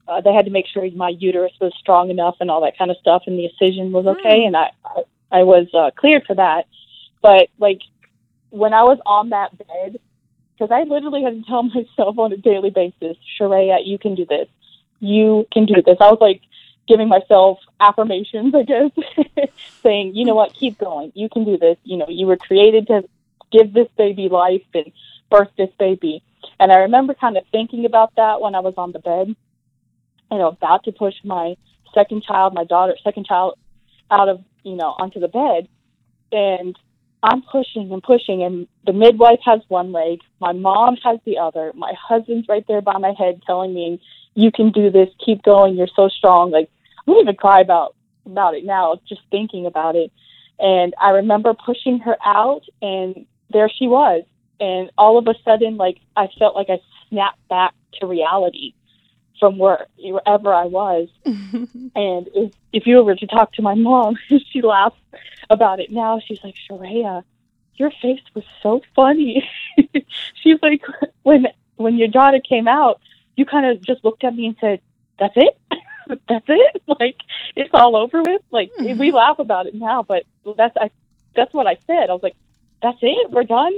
uh, 0.08 0.20
they 0.20 0.32
had 0.32 0.44
to 0.46 0.50
make 0.50 0.66
sure 0.66 0.88
my 0.94 1.10
uterus 1.10 1.52
was 1.60 1.72
strong 1.78 2.10
enough 2.10 2.36
and 2.40 2.50
all 2.50 2.62
that 2.62 2.76
kind 2.76 2.90
of 2.90 2.96
stuff, 2.98 3.22
and 3.26 3.38
the 3.38 3.46
incision 3.46 3.92
was 3.92 4.06
okay, 4.06 4.44
and 4.44 4.56
I 4.56 4.70
I, 5.30 5.42
was 5.42 5.68
uh, 5.74 5.90
cleared 5.96 6.24
for 6.26 6.34
that. 6.34 6.66
But 7.22 7.48
like 7.58 7.80
when 8.50 8.72
I 8.72 8.82
was 8.82 8.98
on 9.06 9.30
that 9.30 9.56
bed, 9.56 9.98
because 10.54 10.70
I 10.70 10.82
literally 10.82 11.22
had 11.22 11.34
to 11.34 11.42
tell 11.48 11.62
myself 11.74 12.18
on 12.18 12.32
a 12.32 12.36
daily 12.36 12.70
basis, 12.70 13.16
Shiraya, 13.38 13.78
you 13.84 13.98
can 13.98 14.14
do 14.14 14.26
this. 14.26 14.48
You 15.00 15.46
can 15.52 15.66
do 15.66 15.82
this. 15.82 15.96
I 16.00 16.10
was 16.10 16.18
like 16.20 16.42
giving 16.86 17.08
myself 17.08 17.58
affirmations, 17.78 18.54
I 18.54 18.64
guess, 18.64 18.90
saying, 19.82 20.14
you 20.14 20.24
know 20.24 20.34
what, 20.34 20.54
keep 20.54 20.78
going. 20.78 21.12
You 21.14 21.28
can 21.28 21.44
do 21.44 21.56
this. 21.56 21.78
You 21.84 21.96
know, 21.96 22.06
you 22.08 22.26
were 22.26 22.36
created 22.36 22.88
to 22.88 23.08
give 23.52 23.72
this 23.72 23.88
baby 23.96 24.28
life 24.28 24.66
and 24.74 24.92
birth 25.30 25.50
this 25.56 25.70
baby. 25.78 26.22
And 26.58 26.72
I 26.72 26.80
remember 26.80 27.14
kind 27.14 27.36
of 27.36 27.44
thinking 27.52 27.84
about 27.84 28.14
that 28.16 28.40
when 28.40 28.54
I 28.54 28.60
was 28.60 28.74
on 28.76 28.92
the 28.92 28.98
bed, 28.98 29.34
you 30.30 30.38
know, 30.38 30.48
about 30.48 30.84
to 30.84 30.92
push 30.92 31.14
my 31.24 31.56
second 31.94 32.22
child, 32.22 32.54
my 32.54 32.64
daughter, 32.64 32.96
second 33.02 33.26
child 33.26 33.54
out 34.10 34.28
of, 34.28 34.42
you 34.62 34.74
know, 34.74 34.94
onto 34.98 35.20
the 35.20 35.28
bed. 35.28 35.68
And 36.32 36.76
I'm 37.22 37.42
pushing 37.42 37.92
and 37.92 38.02
pushing, 38.02 38.42
and 38.42 38.66
the 38.86 38.92
midwife 38.92 39.40
has 39.44 39.60
one 39.68 39.92
leg, 39.92 40.20
my 40.40 40.52
mom 40.52 40.96
has 41.04 41.18
the 41.26 41.38
other, 41.38 41.72
my 41.74 41.92
husband's 42.00 42.48
right 42.48 42.64
there 42.66 42.80
by 42.80 42.96
my 42.98 43.12
head 43.18 43.42
telling 43.46 43.74
me, 43.74 44.00
"You 44.34 44.50
can 44.50 44.70
do 44.70 44.90
this. 44.90 45.10
Keep 45.18 45.42
going. 45.42 45.76
You're 45.76 45.88
so 45.94 46.08
strong." 46.08 46.50
Like 46.50 46.70
I'm 46.98 47.12
gonna 47.12 47.20
even 47.20 47.36
cry 47.36 47.60
about 47.60 47.94
about 48.24 48.54
it 48.54 48.64
now, 48.64 48.98
just 49.06 49.22
thinking 49.30 49.66
about 49.66 49.96
it. 49.96 50.10
And 50.58 50.94
I 51.00 51.10
remember 51.10 51.52
pushing 51.52 51.98
her 52.00 52.16
out, 52.24 52.62
and 52.80 53.26
there 53.50 53.68
she 53.68 53.86
was. 53.86 54.24
And 54.60 54.90
all 54.96 55.18
of 55.18 55.26
a 55.26 55.34
sudden, 55.44 55.76
like 55.76 55.98
I 56.16 56.28
felt 56.38 56.54
like 56.54 56.70
I 56.70 56.80
snapped 57.08 57.46
back 57.48 57.74
to 57.94 58.06
reality 58.06 58.72
from 59.38 59.58
where 59.58 59.86
wherever 59.98 60.52
I 60.52 60.64
was. 60.66 61.08
And 61.94 62.28
if, 62.34 62.52
if 62.72 62.86
you 62.86 63.02
were 63.02 63.16
to 63.16 63.26
talk 63.26 63.52
to 63.54 63.62
my 63.62 63.74
mom, 63.74 64.16
she 64.50 64.62
laughs 64.62 65.00
about 65.48 65.80
it 65.80 65.90
now. 65.90 66.20
She's 66.20 66.42
like, 66.44 66.54
Shiraya, 66.54 67.24
your 67.74 67.90
face 68.02 68.20
was 68.34 68.44
so 68.62 68.82
funny. 68.94 69.48
She's 70.42 70.58
like, 70.62 70.82
when 71.22 71.48
when 71.76 71.96
your 71.96 72.08
daughter 72.08 72.40
came 72.40 72.68
out, 72.68 73.00
you 73.36 73.46
kind 73.46 73.66
of 73.66 73.82
just 73.82 74.04
looked 74.04 74.22
at 74.22 74.34
me 74.34 74.46
and 74.46 74.56
said, 74.60 74.80
"That's 75.18 75.34
it, 75.36 75.58
that's 76.28 76.44
it. 76.48 76.82
Like 76.86 77.16
it's 77.56 77.70
all 77.72 77.96
over 77.96 78.22
with." 78.22 78.42
Like 78.50 78.70
hmm. 78.76 78.98
we 78.98 79.10
laugh 79.10 79.38
about 79.38 79.66
it 79.66 79.74
now, 79.74 80.02
but 80.02 80.24
that's 80.56 80.76
I 80.76 80.90
that's 81.34 81.52
what 81.54 81.66
I 81.66 81.78
said. 81.86 82.10
I 82.10 82.12
was 82.12 82.22
like, 82.22 82.36
"That's 82.82 82.98
it, 83.00 83.30
we're 83.30 83.44
done." 83.44 83.72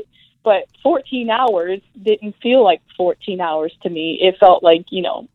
But 0.45 0.65
14 0.83 1.31
hours 1.31 1.81
didn't 2.03 2.35
feel 2.43 2.65
like 2.65 2.83
14 2.97 3.41
hours 3.41 3.73
to 3.85 3.89
me. 3.89 4.19
It 4.21 4.39
felt 4.39 4.65
like 4.65 4.87
you 4.91 5.03
know 5.03 5.29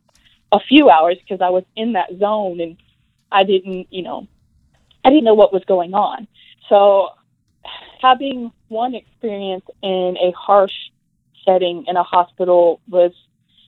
a 0.52 0.60
few 0.60 0.90
hours 0.90 1.18
because 1.20 1.42
I 1.42 1.50
was 1.50 1.64
in 1.76 1.94
that 1.94 2.10
zone 2.20 2.60
and 2.62 2.78
I 3.32 3.44
didn't, 3.44 3.88
you 3.92 4.04
know, 4.04 4.28
I 5.04 5.10
didn't 5.10 5.26
know 5.26 5.34
what 5.34 5.54
was 5.54 5.64
going 5.66 5.94
on. 5.94 6.28
So 6.70 7.10
having 8.02 8.52
one 8.68 8.96
experience 8.96 9.66
in 9.82 10.18
a 10.22 10.32
harsh 10.32 10.74
setting 11.46 11.86
in 11.88 11.98
a 11.98 12.04
hospital 12.04 12.82
was, 12.88 13.12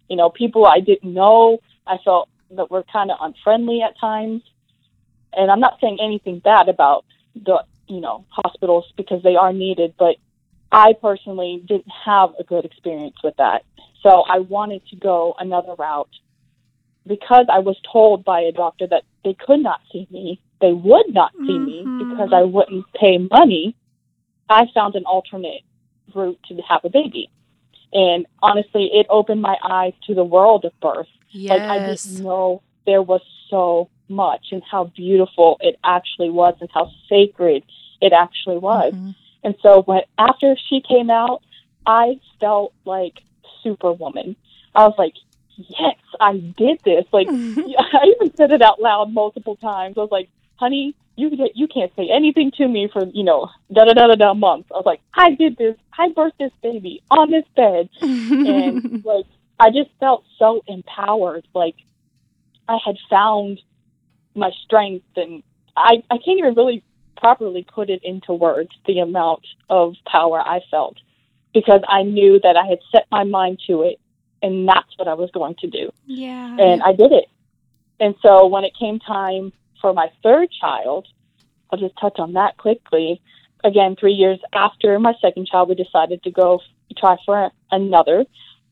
you 0.10 0.15
know, 0.15 0.30
people 0.30 0.65
I 0.65 0.80
didn't 0.80 1.13
know. 1.13 1.60
I 1.86 1.98
felt 2.04 2.30
that 2.52 2.72
were 2.72 2.84
kind 2.92 3.12
of 3.12 3.18
unfriendly 3.22 3.82
at 3.82 4.00
times. 4.00 4.42
And 5.34 5.52
I'm 5.52 5.60
not 5.60 5.78
saying 5.80 6.00
anything 6.02 6.39
bad 6.39 6.70
about 6.70 7.06
the, 7.36 7.63
you 7.88 8.02
know, 8.02 8.26
hospitals 8.30 8.92
because 8.98 9.22
they 9.24 9.36
are 9.36 9.54
needed, 9.54 9.94
but 9.98 10.15
I 10.72 10.94
personally 10.94 11.63
didn't 11.65 11.92
have 12.06 12.32
a 12.39 12.44
good 12.44 12.65
experience 12.65 13.15
with 13.24 13.36
that. 13.38 13.63
So 14.02 14.24
I 14.28 14.39
wanted 14.39 14.86
to 14.88 14.96
go 14.96 15.36
another 15.38 15.76
route 15.78 16.10
because 17.10 17.48
I 17.52 17.60
was 17.60 17.76
told 17.91 18.24
by 18.24 18.39
a 18.41 18.52
doctor 18.54 18.88
that 18.88 19.04
they 19.26 19.34
could 19.34 19.62
not 19.62 19.82
see 19.91 20.08
me, 20.12 20.39
they 20.62 20.72
would 20.72 21.12
not 21.13 21.32
see 21.45 21.58
me 21.58 21.84
Mhm. 21.86 21.98
because 21.98 22.32
I 22.32 22.43
wouldn't 22.43 22.86
pay 22.93 23.17
money. 23.17 23.76
I 24.48 24.67
found 24.67 24.95
an 24.95 25.06
alternate 25.06 25.63
route 26.13 26.39
to 26.48 26.56
have 26.62 26.86
a 26.86 26.89
baby. 26.89 27.30
And 27.91 28.28
honestly, 28.41 28.86
it 28.93 29.08
opened 29.10 29.41
my 29.41 29.58
eyes 29.63 29.93
to 30.06 30.13
the 30.13 30.24
world 30.24 30.63
of 30.65 30.80
birth. 30.80 31.10
Like 31.34 31.63
I 31.63 31.78
yes. 31.78 32.04
didn't 32.04 32.24
know 32.24 32.62
there 32.86 33.02
was 33.02 33.22
so 33.50 33.89
much 34.08 34.52
and 34.52 34.63
how 34.63 34.86
beautiful 34.86 35.58
it 35.62 35.78
actually 35.84 36.30
was 36.30 36.56
and 36.62 36.69
how 36.72 36.91
sacred 37.08 37.63
it 38.02 38.13
actually 38.13 38.60
was. 38.60 38.93
Mhm. 38.93 39.15
And 39.43 39.56
so 39.62 39.82
when 39.84 40.02
after 40.17 40.56
she 40.67 40.82
came 40.82 41.10
out, 41.10 41.41
I 41.88 42.19
felt 42.39 42.74
like 42.86 43.24
superwoman. 43.63 44.36
I 44.76 44.86
was 44.88 44.98
like, 44.98 45.15
yes, 45.67 45.98
I 46.19 46.38
did 46.38 46.80
this. 46.84 47.06
Like, 47.12 47.28
I 47.30 48.13
even 48.15 48.36
said 48.36 48.52
it 48.52 48.62
out 48.62 48.82
loud 48.82 49.13
multiple 49.13 49.56
times. 49.58 49.98
I 49.98 50.02
was 50.02 50.12
like, 50.12 50.30
honey, 50.56 50.95
you 51.15 51.32
you 51.54 51.67
can't 51.67 51.91
say 51.95 52.10
anything 52.13 52.52
to 52.58 52.67
me 52.67 52.89
for 52.91 53.06
you 53.06 53.24
know 53.24 53.50
da 53.74 53.86
da 53.86 53.93
da 53.93 54.08
da 54.08 54.15
da 54.15 54.34
months. 54.34 54.69
I 54.72 54.78
was 54.78 54.86
like, 54.86 55.02
I 55.13 55.32
did 55.32 55.58
this. 55.58 55.76
I 55.98 56.10
birthed 56.10 56.38
this 56.39 56.52
baby 56.63 57.04
on 57.12 57.30
this 57.30 57.45
bed, 57.56 57.89
and 58.02 59.04
like 59.06 59.26
I 59.60 59.69
just 59.69 59.89
felt 60.00 60.24
so 60.38 60.62
empowered. 60.67 61.45
Like 61.54 61.76
I 62.67 62.78
had 62.84 62.95
found 63.10 63.60
my 64.34 64.52
strength, 64.63 65.06
and 65.17 65.43
I 65.76 66.04
I 66.10 66.17
can't 66.17 66.39
even 66.39 66.56
really 66.56 66.84
properly 67.17 67.65
put 67.74 67.89
it 67.89 68.02
into 68.04 68.34
words 68.34 68.69
the 68.88 69.00
amount 69.00 69.45
of 69.69 69.95
power 70.10 70.39
I 70.39 70.62
felt 70.72 70.95
because 71.54 71.82
I 71.88 72.04
knew 72.04 72.39
that 72.41 72.56
I 72.56 72.65
had 72.65 72.80
set 72.93 73.08
my 73.12 73.26
mind 73.26 73.60
to 73.67 73.82
it, 73.82 74.00
and 74.41 74.67
that's 74.67 74.97
what 74.97 75.08
I 75.08 75.13
was 75.13 75.32
going 75.32 75.56
to 75.60 75.67
do. 75.67 75.91
Yeah. 76.06 76.58
And 76.60 76.82
I 76.82 76.93
did 76.93 77.12
it. 77.12 77.25
And 77.99 78.15
so 78.21 78.47
when 78.47 78.63
it 78.63 78.73
came 78.78 78.99
time 78.99 79.52
for 79.82 79.93
my 79.93 80.12
third 80.23 80.49
child, 80.52 81.08
I'll 81.69 81.80
just 81.80 81.95
touch 81.99 82.17
on 82.19 82.34
that 82.34 82.58
quickly. 82.58 83.21
Again, 83.63 83.95
three 83.99 84.13
years 84.13 84.39
after 84.54 84.97
my 84.99 85.13
second 85.21 85.47
child, 85.47 85.69
we 85.69 85.75
decided 85.75 86.23
to 86.23 86.32
go 86.32 86.62
try 86.97 87.17
for 87.25 87.52
another, 87.71 88.25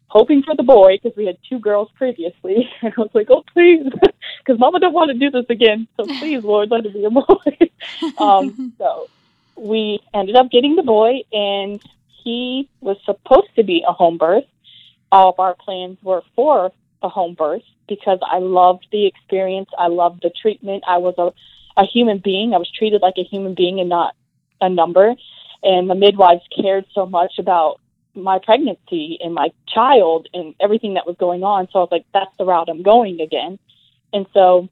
hoping 0.07 0.43
for 0.43 0.55
the 0.55 0.63
boy 0.63 0.97
because 1.01 1.15
we 1.17 1.25
had 1.25 1.37
two 1.47 1.59
girls 1.59 1.89
previously. 1.95 2.69
And 2.81 2.93
I 2.97 3.01
was 3.01 3.11
like, 3.13 3.27
oh, 3.29 3.43
please, 3.53 3.85
because 4.39 4.59
Mama 4.59 4.79
don't 4.79 4.93
want 4.93 5.11
to 5.11 5.17
do 5.17 5.29
this 5.29 5.45
again. 5.49 5.87
So 5.97 6.05
please, 6.19 6.43
Lord, 6.43 6.71
let 6.71 6.85
it 6.85 6.93
be 6.93 7.03
a 7.03 7.09
boy. 7.09 7.69
um, 8.17 8.73
so 8.77 9.09
we 9.57 9.99
ended 10.13 10.35
up 10.35 10.49
getting 10.49 10.75
the 10.75 10.83
boy, 10.83 11.23
and 11.33 11.81
he 12.23 12.69
was 12.79 12.97
supposed 13.05 13.53
to 13.55 13.63
be 13.63 13.83
a 13.87 13.91
home 13.91 14.17
birth. 14.17 14.45
All 15.11 15.29
of 15.29 15.39
our 15.39 15.55
plans 15.55 15.97
were 16.01 16.21
for 16.35 16.71
a 17.01 17.09
home 17.09 17.33
birth 17.33 17.63
because 17.87 18.19
I 18.21 18.39
loved 18.39 18.87
the 18.91 19.05
experience. 19.05 19.69
I 19.77 19.87
loved 19.87 20.21
the 20.21 20.31
treatment. 20.41 20.83
I 20.87 20.97
was 20.97 21.15
a, 21.17 21.31
a 21.79 21.85
human 21.85 22.19
being. 22.19 22.53
I 22.53 22.57
was 22.57 22.71
treated 22.71 23.01
like 23.01 23.15
a 23.17 23.23
human 23.23 23.55
being 23.55 23.79
and 23.79 23.89
not 23.89 24.15
a 24.59 24.69
number. 24.69 25.15
And 25.63 25.89
the 25.89 25.95
midwives 25.95 26.43
cared 26.55 26.85
so 26.93 27.05
much 27.05 27.33
about 27.39 27.79
my 28.13 28.39
pregnancy 28.43 29.19
and 29.21 29.33
my 29.33 29.49
child 29.67 30.27
and 30.33 30.55
everything 30.59 30.95
that 30.95 31.05
was 31.05 31.15
going 31.17 31.43
on. 31.43 31.67
So 31.71 31.79
I 31.79 31.81
was 31.83 31.91
like, 31.91 32.05
that's 32.13 32.35
the 32.37 32.45
route 32.45 32.69
I'm 32.69 32.83
going 32.83 33.21
again. 33.21 33.59
And 34.11 34.25
so 34.33 34.69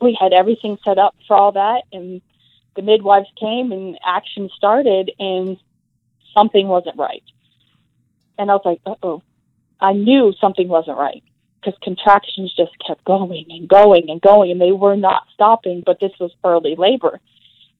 we 0.00 0.16
had 0.20 0.32
everything 0.32 0.78
set 0.84 0.98
up 0.98 1.14
for 1.26 1.36
all 1.36 1.52
that. 1.52 1.82
And 1.92 2.20
the 2.74 2.82
midwives 2.82 3.28
came 3.38 3.70
and 3.72 3.96
action 4.04 4.50
started, 4.56 5.12
and 5.18 5.56
something 6.34 6.66
wasn't 6.66 6.98
right. 6.98 7.22
And 8.36 8.50
I 8.50 8.54
was 8.54 8.62
like, 8.64 8.80
uh 8.84 8.96
oh. 9.02 9.22
I 9.84 9.92
knew 9.92 10.32
something 10.40 10.68
wasn't 10.68 10.96
right 10.96 11.22
because 11.60 11.78
contractions 11.82 12.54
just 12.56 12.72
kept 12.86 13.04
going 13.04 13.46
and 13.50 13.68
going 13.68 14.08
and 14.08 14.20
going, 14.20 14.50
and 14.50 14.60
they 14.60 14.72
were 14.72 14.96
not 14.96 15.24
stopping. 15.34 15.82
But 15.84 16.00
this 16.00 16.12
was 16.18 16.32
early 16.42 16.74
labor, 16.76 17.20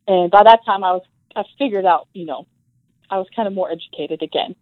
and 0.07 0.31
by 0.31 0.43
that 0.45 0.65
time, 0.67 0.85
I 0.85 0.93
was 0.93 1.03
I 1.35 1.45
figured 1.59 1.87
out, 1.87 2.09
you 2.13 2.27
know, 2.27 2.47
I 3.11 3.19
was 3.19 3.27
kind 3.35 3.49
of 3.49 3.55
more 3.55 3.71
educated 3.71 4.23
again. 4.23 4.55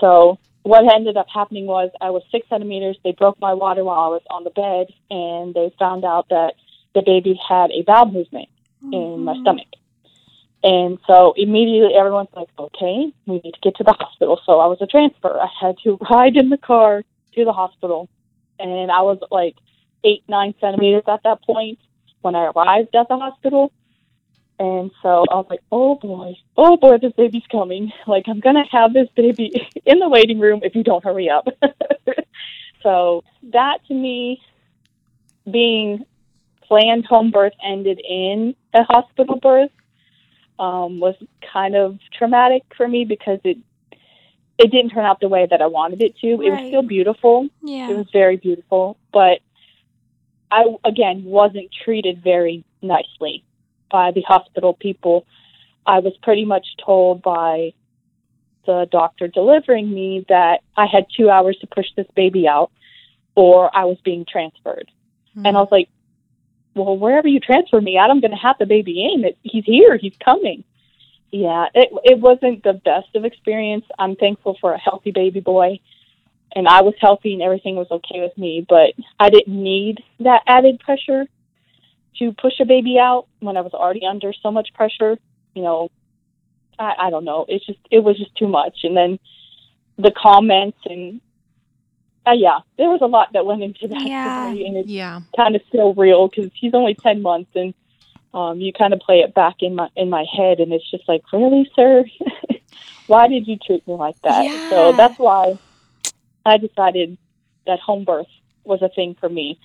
So 0.00 0.38
what 0.62 0.92
ended 0.94 1.16
up 1.16 1.26
happening 1.32 1.66
was 1.66 1.90
I 2.00 2.10
was 2.10 2.22
six 2.30 2.48
centimeters. 2.48 2.96
They 3.02 3.12
broke 3.12 3.40
my 3.40 3.54
water 3.54 3.84
while 3.84 4.00
I 4.00 4.08
was 4.08 4.22
on 4.30 4.44
the 4.44 4.50
bed, 4.50 4.86
and 5.10 5.54
they 5.54 5.74
found 5.78 6.04
out 6.04 6.28
that 6.30 6.54
the 6.94 7.02
baby 7.04 7.38
had 7.48 7.70
a 7.70 7.82
bowel 7.82 8.06
movement 8.06 8.48
mm-hmm. 8.82 8.94
in 8.94 9.24
my 9.24 9.36
stomach. 9.40 9.68
And 10.62 10.98
so 11.06 11.32
immediately 11.36 11.94
everyone's 11.94 12.28
like, 12.36 12.48
okay, 12.58 13.12
we 13.26 13.40
need 13.42 13.54
to 13.54 13.60
get 13.62 13.76
to 13.76 13.84
the 13.84 13.94
hospital. 13.98 14.40
So 14.44 14.60
I 14.60 14.66
was 14.66 14.78
a 14.80 14.86
transfer. 14.86 15.38
I 15.38 15.48
had 15.60 15.76
to 15.84 15.98
ride 16.10 16.36
in 16.36 16.50
the 16.50 16.58
car 16.58 17.02
to 17.34 17.44
the 17.44 17.52
hospital. 17.52 18.08
And 18.58 18.90
I 18.90 19.00
was 19.00 19.18
like 19.30 19.56
eight, 20.04 20.22
nine 20.28 20.54
centimeters 20.60 21.04
at 21.08 21.22
that 21.24 21.42
point 21.42 21.78
when 22.20 22.34
I 22.34 22.50
arrived 22.54 22.94
at 22.94 23.08
the 23.08 23.16
hospital. 23.16 23.72
And 24.58 24.90
so 25.02 25.24
I 25.30 25.36
was 25.36 25.46
like, 25.48 25.62
oh 25.72 25.94
boy, 25.94 26.36
oh 26.58 26.76
boy, 26.76 26.98
this 26.98 27.14
baby's 27.14 27.46
coming. 27.50 27.90
Like, 28.06 28.24
I'm 28.28 28.40
going 28.40 28.56
to 28.56 28.64
have 28.70 28.92
this 28.92 29.08
baby 29.16 29.52
in 29.86 29.98
the 29.98 30.08
waiting 30.08 30.38
room 30.38 30.60
if 30.62 30.74
you 30.74 30.82
don't 30.82 31.02
hurry 31.02 31.30
up. 31.30 31.48
so 32.82 33.24
that 33.44 33.78
to 33.88 33.94
me, 33.94 34.42
being 35.50 36.04
planned 36.62 37.06
home 37.06 37.30
birth 37.30 37.54
ended 37.64 38.00
in 38.06 38.54
a 38.74 38.82
hospital 38.84 39.36
birth 39.36 39.70
um, 40.60 41.00
was 41.00 41.16
kind 41.52 41.74
of 41.74 41.98
traumatic 42.16 42.62
for 42.76 42.86
me 42.86 43.04
because 43.04 43.40
it 43.44 43.56
it 44.58 44.70
didn't 44.70 44.90
turn 44.90 45.06
out 45.06 45.20
the 45.20 45.28
way 45.28 45.46
that 45.50 45.62
I 45.62 45.66
wanted 45.66 46.02
it 46.02 46.18
to. 46.18 46.36
Right. 46.36 46.46
It 46.46 46.50
was 46.50 46.68
still 46.68 46.82
beautiful. 46.82 47.48
Yeah. 47.62 47.90
It 47.90 47.96
was 47.96 48.06
very 48.12 48.36
beautiful, 48.36 48.98
but 49.10 49.40
I 50.50 50.64
again 50.84 51.24
wasn't 51.24 51.70
treated 51.84 52.22
very 52.22 52.62
nicely 52.82 53.42
by 53.90 54.12
the 54.12 54.20
hospital 54.20 54.74
people. 54.74 55.26
I 55.86 56.00
was 56.00 56.12
pretty 56.22 56.44
much 56.44 56.66
told 56.84 57.22
by 57.22 57.72
the 58.66 58.86
doctor 58.92 59.28
delivering 59.28 59.90
me 59.90 60.26
that 60.28 60.60
I 60.76 60.84
had 60.84 61.06
2 61.16 61.30
hours 61.30 61.56
to 61.62 61.66
push 61.66 61.86
this 61.96 62.06
baby 62.14 62.46
out 62.46 62.70
or 63.34 63.74
I 63.74 63.86
was 63.86 63.96
being 64.04 64.26
transferred. 64.30 64.90
Mm-hmm. 65.30 65.46
And 65.46 65.56
I 65.56 65.60
was 65.60 65.70
like, 65.72 65.88
well, 66.84 66.96
wherever 66.96 67.28
you 67.28 67.40
transfer 67.40 67.80
me 67.80 67.96
out, 67.98 68.10
I'm 68.10 68.20
going 68.20 68.30
to 68.30 68.36
have 68.36 68.56
the 68.58 68.66
baby 68.66 69.10
in. 69.12 69.24
It, 69.24 69.38
he's 69.42 69.64
here. 69.64 69.96
He's 69.96 70.14
coming. 70.24 70.64
Yeah, 71.30 71.66
it 71.74 71.88
it 72.02 72.18
wasn't 72.18 72.64
the 72.64 72.72
best 72.72 73.14
of 73.14 73.24
experience. 73.24 73.84
I'm 73.98 74.16
thankful 74.16 74.56
for 74.60 74.72
a 74.72 74.78
healthy 74.78 75.12
baby 75.12 75.38
boy, 75.40 75.78
and 76.56 76.66
I 76.66 76.82
was 76.82 76.94
healthy 77.00 77.34
and 77.34 77.42
everything 77.42 77.76
was 77.76 77.86
okay 77.90 78.20
with 78.20 78.36
me. 78.36 78.66
But 78.68 78.94
I 79.18 79.30
didn't 79.30 79.62
need 79.62 80.02
that 80.20 80.42
added 80.46 80.80
pressure 80.80 81.26
to 82.18 82.32
push 82.32 82.54
a 82.60 82.64
baby 82.64 82.98
out 82.98 83.26
when 83.38 83.56
I 83.56 83.60
was 83.60 83.74
already 83.74 84.04
under 84.04 84.32
so 84.42 84.50
much 84.50 84.70
pressure. 84.74 85.18
You 85.54 85.62
know, 85.62 85.90
I, 86.80 86.94
I 86.98 87.10
don't 87.10 87.24
know. 87.24 87.46
It's 87.48 87.64
just 87.64 87.78
it 87.92 88.00
was 88.00 88.18
just 88.18 88.34
too 88.36 88.48
much. 88.48 88.78
And 88.82 88.96
then 88.96 89.18
the 89.98 90.12
comments 90.20 90.78
and 90.84 91.20
uh, 92.30 92.34
yeah, 92.34 92.58
there 92.78 92.88
was 92.88 93.00
a 93.02 93.06
lot 93.06 93.32
that 93.32 93.44
went 93.44 93.62
into 93.62 93.88
that 93.88 94.06
yeah. 94.06 94.48
and 94.48 94.76
it's 94.76 94.88
yeah. 94.88 95.20
kind 95.36 95.56
of 95.56 95.62
still 95.68 95.94
real 95.94 96.28
because 96.28 96.50
he's 96.54 96.74
only 96.74 96.94
ten 96.94 97.22
months, 97.22 97.50
and 97.54 97.74
um, 98.32 98.60
you 98.60 98.72
kind 98.72 98.92
of 98.92 99.00
play 99.00 99.20
it 99.20 99.34
back 99.34 99.56
in 99.60 99.74
my 99.74 99.88
in 99.96 100.08
my 100.08 100.24
head, 100.36 100.60
and 100.60 100.72
it's 100.72 100.88
just 100.90 101.08
like, 101.08 101.22
really, 101.32 101.68
sir, 101.74 102.04
why 103.06 103.26
did 103.26 103.48
you 103.48 103.56
treat 103.58 103.86
me 103.88 103.94
like 103.94 104.20
that? 104.22 104.44
Yeah. 104.44 104.70
So 104.70 104.92
that's 104.92 105.18
why 105.18 105.58
I 106.46 106.56
decided 106.56 107.18
that 107.66 107.80
home 107.80 108.04
birth 108.04 108.28
was 108.64 108.80
a 108.82 108.88
thing 108.88 109.16
for 109.18 109.28
me, 109.28 109.58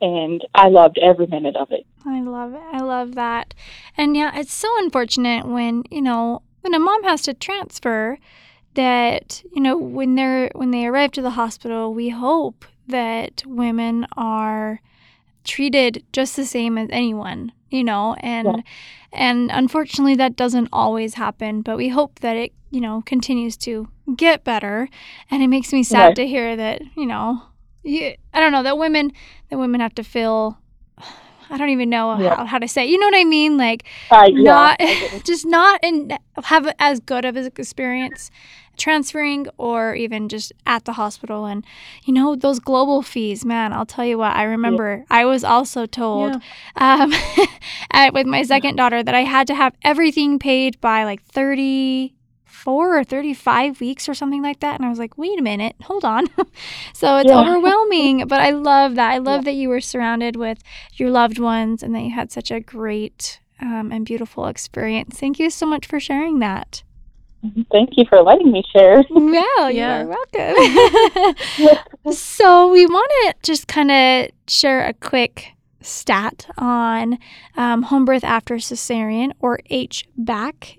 and 0.00 0.44
I 0.54 0.68
loved 0.68 0.98
every 0.98 1.26
minute 1.26 1.56
of 1.56 1.72
it. 1.72 1.86
I 2.06 2.20
love 2.20 2.54
it. 2.54 2.62
I 2.72 2.80
love 2.80 3.16
that, 3.16 3.54
and 3.96 4.16
yeah, 4.16 4.38
it's 4.38 4.54
so 4.54 4.68
unfortunate 4.78 5.46
when 5.46 5.84
you 5.90 6.02
know 6.02 6.42
when 6.60 6.74
a 6.74 6.78
mom 6.78 7.02
has 7.02 7.22
to 7.22 7.34
transfer 7.34 8.18
that 8.74 9.42
you 9.54 9.60
know 9.60 9.76
when 9.76 10.14
they're 10.14 10.50
when 10.54 10.70
they 10.70 10.86
arrive 10.86 11.12
to 11.12 11.22
the 11.22 11.30
hospital 11.30 11.92
we 11.92 12.08
hope 12.08 12.64
that 12.86 13.42
women 13.46 14.06
are 14.16 14.80
treated 15.44 16.04
just 16.12 16.36
the 16.36 16.44
same 16.44 16.78
as 16.78 16.88
anyone 16.90 17.52
you 17.70 17.84
know 17.84 18.14
and 18.20 18.46
yeah. 18.46 18.62
and 19.12 19.50
unfortunately 19.52 20.14
that 20.14 20.36
doesn't 20.36 20.68
always 20.72 21.14
happen 21.14 21.62
but 21.62 21.76
we 21.76 21.88
hope 21.88 22.20
that 22.20 22.36
it 22.36 22.52
you 22.70 22.80
know 22.80 23.02
continues 23.04 23.56
to 23.56 23.88
get 24.16 24.44
better 24.44 24.88
and 25.30 25.42
it 25.42 25.48
makes 25.48 25.72
me 25.72 25.82
sad 25.82 26.06
right. 26.06 26.16
to 26.16 26.26
hear 26.26 26.56
that 26.56 26.82
you 26.96 27.06
know 27.06 27.42
you, 27.82 28.14
i 28.32 28.40
don't 28.40 28.52
know 28.52 28.62
that 28.62 28.78
women 28.78 29.12
that 29.50 29.58
women 29.58 29.80
have 29.80 29.94
to 29.94 30.04
feel 30.04 30.58
I 31.52 31.58
don't 31.58 31.68
even 31.68 31.90
know 31.90 32.18
yeah. 32.18 32.36
how, 32.36 32.44
how, 32.46 32.58
to 32.58 32.66
say. 32.66 32.84
It. 32.84 32.90
You 32.90 32.98
know 32.98 33.06
what 33.06 33.16
I 33.16 33.24
mean? 33.24 33.56
Like 33.56 33.84
uh, 34.10 34.28
not 34.32 34.80
just 35.24 35.46
not 35.46 35.80
and 35.82 36.18
have 36.44 36.72
as 36.78 36.98
good 37.00 37.24
of 37.24 37.36
an 37.36 37.46
experience 37.46 38.30
transferring 38.76 39.46
or 39.58 39.94
even 39.94 40.28
just 40.28 40.52
at 40.66 40.84
the 40.84 40.94
hospital. 40.94 41.46
And, 41.46 41.64
you 42.04 42.12
know, 42.14 42.34
those 42.34 42.58
global 42.58 43.02
fees, 43.02 43.44
man, 43.44 43.72
I'll 43.72 43.86
tell 43.86 44.04
you 44.04 44.18
what, 44.18 44.34
I 44.34 44.44
remember 44.44 44.98
yeah. 44.98 45.04
I 45.10 45.24
was 45.24 45.44
also 45.44 45.86
told 45.86 46.40
yeah. 46.76 47.02
um, 47.02 47.12
at, 47.92 48.14
with 48.14 48.26
my 48.26 48.42
second 48.42 48.76
daughter 48.76 49.02
that 49.02 49.14
I 49.14 49.22
had 49.22 49.46
to 49.48 49.54
have 49.54 49.74
everything 49.82 50.38
paid 50.38 50.80
by 50.80 51.04
like 51.04 51.22
30 51.22 52.14
four 52.62 52.96
or 52.96 53.02
35 53.02 53.80
weeks 53.80 54.08
or 54.08 54.14
something 54.14 54.40
like 54.40 54.60
that. 54.60 54.76
And 54.76 54.84
I 54.84 54.88
was 54.88 54.98
like, 55.00 55.18
wait 55.18 55.36
a 55.36 55.42
minute, 55.42 55.74
hold 55.82 56.04
on. 56.04 56.28
so 56.94 57.16
it's 57.16 57.28
yeah. 57.28 57.40
overwhelming, 57.40 58.28
but 58.28 58.40
I 58.40 58.50
love 58.50 58.94
that. 58.94 59.10
I 59.10 59.18
love 59.18 59.40
yeah. 59.42 59.50
that 59.50 59.54
you 59.54 59.68
were 59.68 59.80
surrounded 59.80 60.36
with 60.36 60.62
your 60.94 61.10
loved 61.10 61.40
ones 61.40 61.82
and 61.82 61.92
that 61.96 62.02
you 62.02 62.10
had 62.10 62.30
such 62.30 62.52
a 62.52 62.60
great 62.60 63.40
um, 63.60 63.90
and 63.90 64.06
beautiful 64.06 64.46
experience. 64.46 65.18
Thank 65.18 65.40
you 65.40 65.50
so 65.50 65.66
much 65.66 65.86
for 65.86 65.98
sharing 65.98 66.38
that. 66.38 66.84
Thank 67.72 67.96
you 67.96 68.04
for 68.08 68.22
letting 68.22 68.52
me 68.52 68.62
share. 68.72 69.02
Well, 69.10 69.70
yeah. 69.70 70.04
you're 70.04 70.16
welcome. 70.32 72.12
so, 72.12 72.70
we 72.70 72.86
want 72.86 73.10
to 73.10 73.34
just 73.42 73.66
kind 73.66 73.90
of 73.90 74.30
share 74.46 74.86
a 74.86 74.92
quick 74.92 75.48
stat 75.80 76.46
on 76.56 77.18
um, 77.56 77.82
home 77.82 78.04
birth 78.04 78.22
after 78.22 78.54
cesarean 78.56 79.32
or 79.40 79.58
HBAC, 79.68 80.76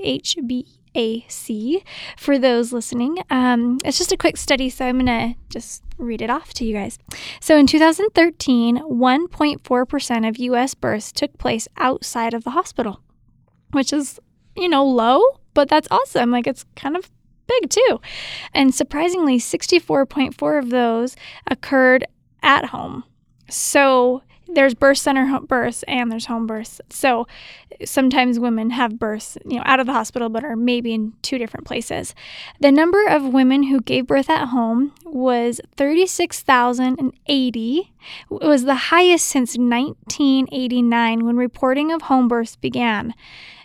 AC 0.95 1.83
for 2.17 2.37
those 2.37 2.73
listening. 2.73 3.17
Um, 3.29 3.79
it's 3.85 3.97
just 3.97 4.11
a 4.11 4.17
quick 4.17 4.37
study, 4.37 4.69
so 4.69 4.85
I'm 4.85 5.05
going 5.05 5.05
to 5.05 5.39
just 5.49 5.83
read 5.97 6.21
it 6.21 6.29
off 6.29 6.53
to 6.55 6.65
you 6.65 6.73
guys. 6.73 6.97
So 7.39 7.57
in 7.57 7.67
2013, 7.67 8.77
1.4% 8.77 10.29
of 10.29 10.37
US 10.37 10.73
births 10.73 11.11
took 11.11 11.37
place 11.37 11.67
outside 11.77 12.33
of 12.33 12.43
the 12.43 12.51
hospital, 12.51 13.01
which 13.71 13.93
is, 13.93 14.19
you 14.55 14.69
know, 14.69 14.85
low, 14.85 15.21
but 15.53 15.69
that's 15.69 15.87
awesome. 15.91 16.31
Like 16.31 16.47
it's 16.47 16.65
kind 16.75 16.95
of 16.95 17.09
big 17.47 17.69
too. 17.69 17.99
And 18.53 18.73
surprisingly, 18.73 19.39
64.4 19.39 20.59
of 20.59 20.69
those 20.69 21.15
occurred 21.49 22.05
at 22.41 22.65
home. 22.65 23.03
So 23.49 24.23
there's 24.53 24.73
birth 24.73 24.97
center 24.99 25.39
births 25.41 25.83
and 25.87 26.11
there's 26.11 26.25
home 26.25 26.47
births. 26.47 26.79
So 26.89 27.27
sometimes 27.85 28.39
women 28.39 28.69
have 28.71 28.99
births, 28.99 29.37
you 29.45 29.57
know, 29.57 29.63
out 29.65 29.79
of 29.79 29.85
the 29.87 29.93
hospital 29.93 30.29
but 30.29 30.43
are 30.43 30.55
maybe 30.55 30.93
in 30.93 31.13
two 31.21 31.37
different 31.37 31.65
places. 31.65 32.13
The 32.59 32.71
number 32.71 33.05
of 33.07 33.33
women 33.33 33.63
who 33.63 33.79
gave 33.81 34.07
birth 34.07 34.29
at 34.29 34.47
home 34.49 34.93
was 35.05 35.59
36,080. 35.77 37.93
It 38.31 38.47
was 38.47 38.63
the 38.65 38.75
highest 38.75 39.25
since 39.27 39.57
1989 39.57 41.25
when 41.25 41.37
reporting 41.37 41.91
of 41.91 42.03
home 42.03 42.27
births 42.27 42.55
began. 42.55 43.13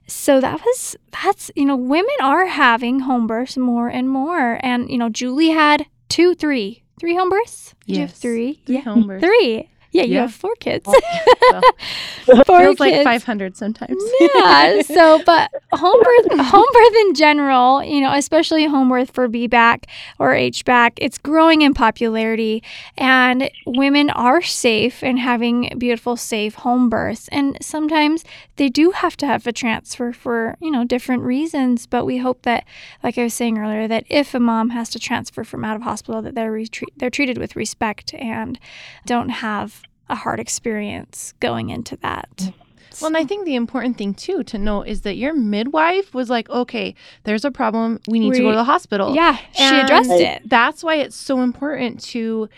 So 0.06 0.40
that 0.40 0.60
was 0.64 0.96
that's 1.22 1.50
you 1.54 1.66
know 1.66 1.76
women 1.76 2.14
are 2.22 2.46
having 2.46 3.00
home 3.00 3.26
births 3.26 3.58
more 3.58 3.88
and 3.88 4.08
more 4.08 4.58
and 4.62 4.90
you 4.90 4.96
know 4.96 5.10
Julie 5.10 5.50
had 5.50 5.84
two 6.08 6.34
three 6.34 6.82
three 6.98 7.14
home 7.14 7.28
births. 7.28 7.74
Did 7.86 7.96
you 7.96 8.00
have 8.02 8.10
Yes. 8.10 8.18
three? 8.18 8.62
Three 8.64 8.76
yeah. 8.76 8.80
home 8.82 9.06
births. 9.10 9.22
Three. 9.24 9.68
Yeah, 9.90 10.02
you 10.02 10.14
Yeah. 10.14 10.20
have 10.22 10.34
four 10.34 10.54
kids. 10.60 10.86
Well, 10.86 11.00
four 12.46 12.60
feels 12.60 12.80
like 12.80 13.02
500 13.04 13.56
sometimes. 13.56 14.02
yeah. 14.34 14.82
So, 14.88 15.22
but 15.24 15.50
home 15.72 16.02
birth, 16.02 16.40
home 16.46 16.66
birth 16.72 16.94
in 17.02 17.14
general, 17.14 17.82
you 17.82 18.00
know, 18.00 18.12
especially 18.12 18.66
home 18.66 18.88
birth 18.88 19.10
for 19.10 19.28
VBAC 19.28 19.84
or 20.18 20.32
HBAC, 20.34 20.92
it's 20.96 21.18
growing 21.18 21.62
in 21.62 21.72
popularity, 21.74 22.62
and 22.96 23.50
women 23.66 24.10
are 24.10 24.42
safe 24.42 25.02
in 25.02 25.16
having 25.18 25.72
beautiful, 25.78 26.16
safe 26.16 26.54
home 26.56 26.88
births. 26.88 27.28
And 27.28 27.56
sometimes 27.62 28.24
they 28.56 28.68
do 28.68 28.90
have 28.90 29.16
to 29.18 29.26
have 29.26 29.46
a 29.46 29.52
transfer 29.52 30.12
for 30.12 30.56
you 30.60 30.70
know 30.70 30.84
different 30.84 31.22
reasons. 31.22 31.86
But 31.86 32.04
we 32.04 32.18
hope 32.18 32.42
that, 32.42 32.64
like 33.02 33.16
I 33.18 33.24
was 33.24 33.34
saying 33.34 33.58
earlier, 33.58 33.88
that 33.88 34.04
if 34.08 34.34
a 34.34 34.40
mom 34.40 34.70
has 34.70 34.88
to 34.90 34.98
transfer 34.98 35.44
from 35.44 35.64
out 35.64 35.76
of 35.76 35.82
hospital, 35.82 36.20
that 36.22 36.34
they're 36.34 36.62
they're 36.96 37.10
treated 37.10 37.38
with 37.38 37.56
respect 37.56 38.14
and 38.14 38.58
don't 39.06 39.28
have 39.30 39.82
a 40.08 40.14
hard 40.14 40.40
experience 40.40 41.34
going 41.40 41.70
into 41.70 41.96
that. 41.98 42.30
Mm. 42.36 42.54
Well, 43.00 43.08
and 43.08 43.16
I 43.16 43.24
think 43.24 43.44
the 43.44 43.54
important 43.54 43.96
thing 43.96 44.14
too 44.14 44.42
to 44.44 44.58
note 44.58 44.88
is 44.88 45.02
that 45.02 45.16
your 45.16 45.32
midwife 45.34 46.14
was 46.14 46.30
like, 46.30 46.48
okay, 46.50 46.94
there's 47.24 47.44
a 47.44 47.50
problem. 47.50 48.00
We 48.08 48.18
need 48.18 48.34
to 48.34 48.40
go 48.40 48.50
to 48.50 48.56
the 48.56 48.64
hospital. 48.64 49.14
Yeah, 49.14 49.38
she 49.52 49.64
addressed 49.64 50.10
it. 50.10 50.48
That's 50.48 50.82
why 50.82 50.96
it's 50.96 51.16
so 51.16 51.40
important 51.40 52.02
to 52.04 52.48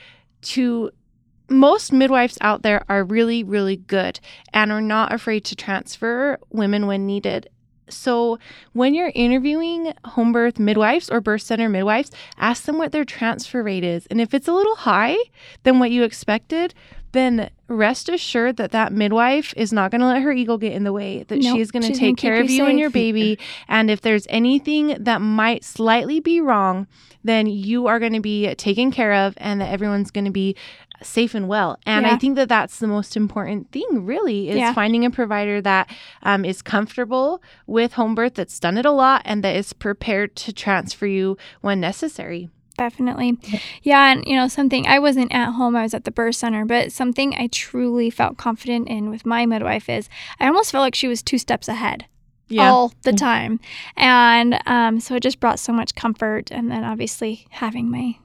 to 0.43 0.91
most 1.49 1.93
midwives 1.93 2.39
out 2.41 2.63
there 2.63 2.85
are 2.89 3.05
really 3.05 3.43
really 3.43 3.77
good 3.77 4.21
and 4.55 4.71
are 4.71 4.81
not 4.81 5.13
afraid 5.13 5.45
to 5.47 5.57
transfer 5.57 6.39
women 6.51 6.87
when 6.87 7.07
needed. 7.07 7.49
So 7.89 8.39
when 8.73 8.95
you're 8.95 9.13
interviewing 9.15 9.93
home 10.05 10.33
birth 10.33 10.61
midwives 10.61 11.11
or 11.11 11.21
birth 11.21 11.43
center 11.43 11.69
midwives, 11.69 12.13
ask 12.39 12.65
them 12.65 12.79
what 12.79 12.93
their 12.93 13.05
transfer 13.05 13.65
rate 13.65 13.83
is. 13.83 14.07
And 14.07 14.21
if 14.21 14.33
it's 14.33 14.47
a 14.47 14.53
little 14.53 14.77
high 14.77 15.17
than 15.65 15.81
what 15.81 15.91
you 15.91 16.05
expected, 16.05 16.73
then 17.13 17.51
rest 17.69 18.09
assured 18.09 18.57
that 18.57 18.73
that 18.73 18.93
midwife 18.93 19.55
is 19.57 19.73
not 19.73 19.91
going 19.91 20.01
to 20.01 20.07
let 20.07 20.23
her 20.23 20.33
ego 20.33 20.57
get 20.59 20.73
in 20.73 20.85
the 20.85 20.93
way 20.93 21.25
that 21.25 21.41
Nope, 21.41 21.55
she 21.57 21.61
is 21.61 21.71
going 21.71 21.83
to 21.83 21.89
she's 21.89 21.99
gonna 21.99 22.11
take 22.13 22.17
care 22.19 22.37
keep 22.37 22.45
of 22.45 22.51
you 22.51 22.57
you 22.65 22.67
and 22.67 22.79
your 22.79 22.91
baby. 22.91 23.39
And 23.69 23.91
if 23.91 24.01
there's 24.01 24.27
anything 24.29 24.97
that 25.01 25.21
might 25.21 25.65
slightly 25.65 26.21
be 26.21 26.41
wrong 26.41 26.87
then 27.23 27.47
you 27.47 27.87
are 27.87 27.99
going 27.99 28.15
to 28.15 28.21
be 28.21 28.55
taken 28.55 28.91
care 28.91 29.13
of 29.13 29.35
and 29.37 29.61
that 29.61 29.71
everyone's 29.71 30.11
going 30.11 30.25
to 30.25 30.31
be 30.31 30.57
safe 31.03 31.35
and 31.35 31.49
well. 31.49 31.79
And 31.87 32.07
i 32.07 32.17
think 32.17 32.37
that 32.37 32.49
that's 32.49 32.79
the 32.79 32.87
most 32.87 33.17
important 33.17 33.71
thing 33.73 34.05
really 34.05 34.49
is 34.51 34.57
Yeah. 34.57 34.73
finding 34.75 35.05
a 35.05 35.11
provider 35.11 35.61
that 35.63 35.91
um, 36.23 36.45
is 36.45 36.63
comfortable 36.63 37.43
with 37.67 37.95
home 37.95 38.15
birth 38.15 38.35
that's 38.35 38.59
done 38.61 38.77
it 38.79 38.85
a 38.87 38.91
lot 38.91 39.23
and 39.25 39.43
that 39.45 39.57
is 39.57 39.73
prepared 39.73 40.37
to 40.37 40.53
transfer 40.53 41.07
you 41.07 41.37
when 41.61 41.81
necessary 41.81 42.49
Definitely. 42.81 43.37
Yeah. 43.83 44.11
And, 44.11 44.25
you 44.27 44.35
know, 44.35 44.49
something 44.49 44.87
I 44.87 44.99
wasn't 44.99 45.35
at 45.35 45.53
home, 45.53 45.77
I 45.77 45.83
was 45.83 45.93
at 45.93 46.05
the 46.05 46.11
birth 46.11 46.37
center, 46.37 46.65
but 46.65 46.93
something 46.93 47.35
I 47.35 47.49
truly 47.49 48.09
felt 48.09 48.39
confident 48.39 48.89
in 48.89 49.11
with 49.11 49.27
my 49.27 49.45
midwife 49.45 49.91
is 49.91 50.09
I 50.41 50.47
almost 50.47 50.73
felt 50.73 50.81
like 50.81 50.95
she 50.95 51.07
was 51.07 51.23
two 51.23 51.37
steps 51.37 51.69
ahead 51.69 52.07
all 52.59 52.95
the 53.03 53.13
time. 53.13 53.61
And 53.99 54.59
um, 54.65 54.99
so 54.99 55.15
it 55.15 55.23
just 55.23 55.41
brought 55.41 55.59
so 55.59 55.75
much 55.75 55.95
comfort. 55.95 56.51
And 56.51 56.71
then 56.71 56.83
obviously 56.83 57.47
having 57.51 57.91
my 57.91 58.17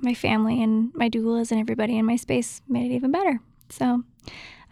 my 0.00 0.14
family 0.14 0.60
and 0.60 0.92
my 0.96 1.08
doulas 1.08 1.52
and 1.52 1.60
everybody 1.60 1.96
in 1.96 2.04
my 2.04 2.16
space 2.16 2.60
made 2.68 2.90
it 2.90 2.94
even 2.96 3.12
better. 3.12 3.38
So 3.68 4.02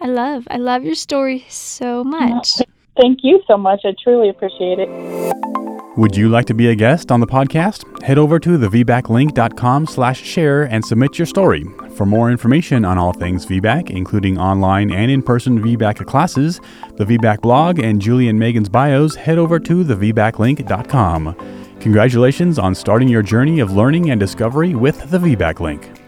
I 0.00 0.08
love, 0.08 0.48
I 0.50 0.56
love 0.56 0.82
your 0.82 0.96
story 0.96 1.46
so 1.48 2.02
much. 2.02 2.54
Thank 3.00 3.20
you 3.22 3.40
so 3.46 3.56
much. 3.56 3.82
I 3.84 3.94
truly 4.02 4.28
appreciate 4.28 4.80
it. 4.80 5.69
Would 5.96 6.16
you 6.16 6.28
like 6.28 6.46
to 6.46 6.54
be 6.54 6.68
a 6.68 6.74
guest 6.76 7.10
on 7.10 7.18
the 7.18 7.26
podcast? 7.26 7.84
Head 8.02 8.16
over 8.16 8.38
to 8.38 8.56
thevbaclink.com 8.56 9.86
slash 9.86 10.22
share 10.22 10.62
and 10.62 10.84
submit 10.84 11.18
your 11.18 11.26
story. 11.26 11.64
For 11.96 12.06
more 12.06 12.30
information 12.30 12.84
on 12.84 12.96
all 12.96 13.12
things 13.12 13.44
VBAC, 13.44 13.90
including 13.90 14.38
online 14.38 14.92
and 14.92 15.10
in-person 15.10 15.60
VBAC 15.60 16.06
classes, 16.06 16.60
the 16.96 17.04
VBAC 17.04 17.40
blog, 17.40 17.80
and 17.80 18.00
Julie 18.00 18.28
and 18.28 18.38
Meagan's 18.38 18.68
bios, 18.68 19.16
head 19.16 19.36
over 19.36 19.58
to 19.58 19.84
thevbaclink.com. 19.84 21.34
Congratulations 21.80 22.58
on 22.58 22.74
starting 22.74 23.08
your 23.08 23.22
journey 23.22 23.58
of 23.58 23.72
learning 23.72 24.10
and 24.10 24.20
discovery 24.20 24.76
with 24.76 25.10
the 25.10 25.18
VBAC 25.18 25.58
Link. 25.58 25.99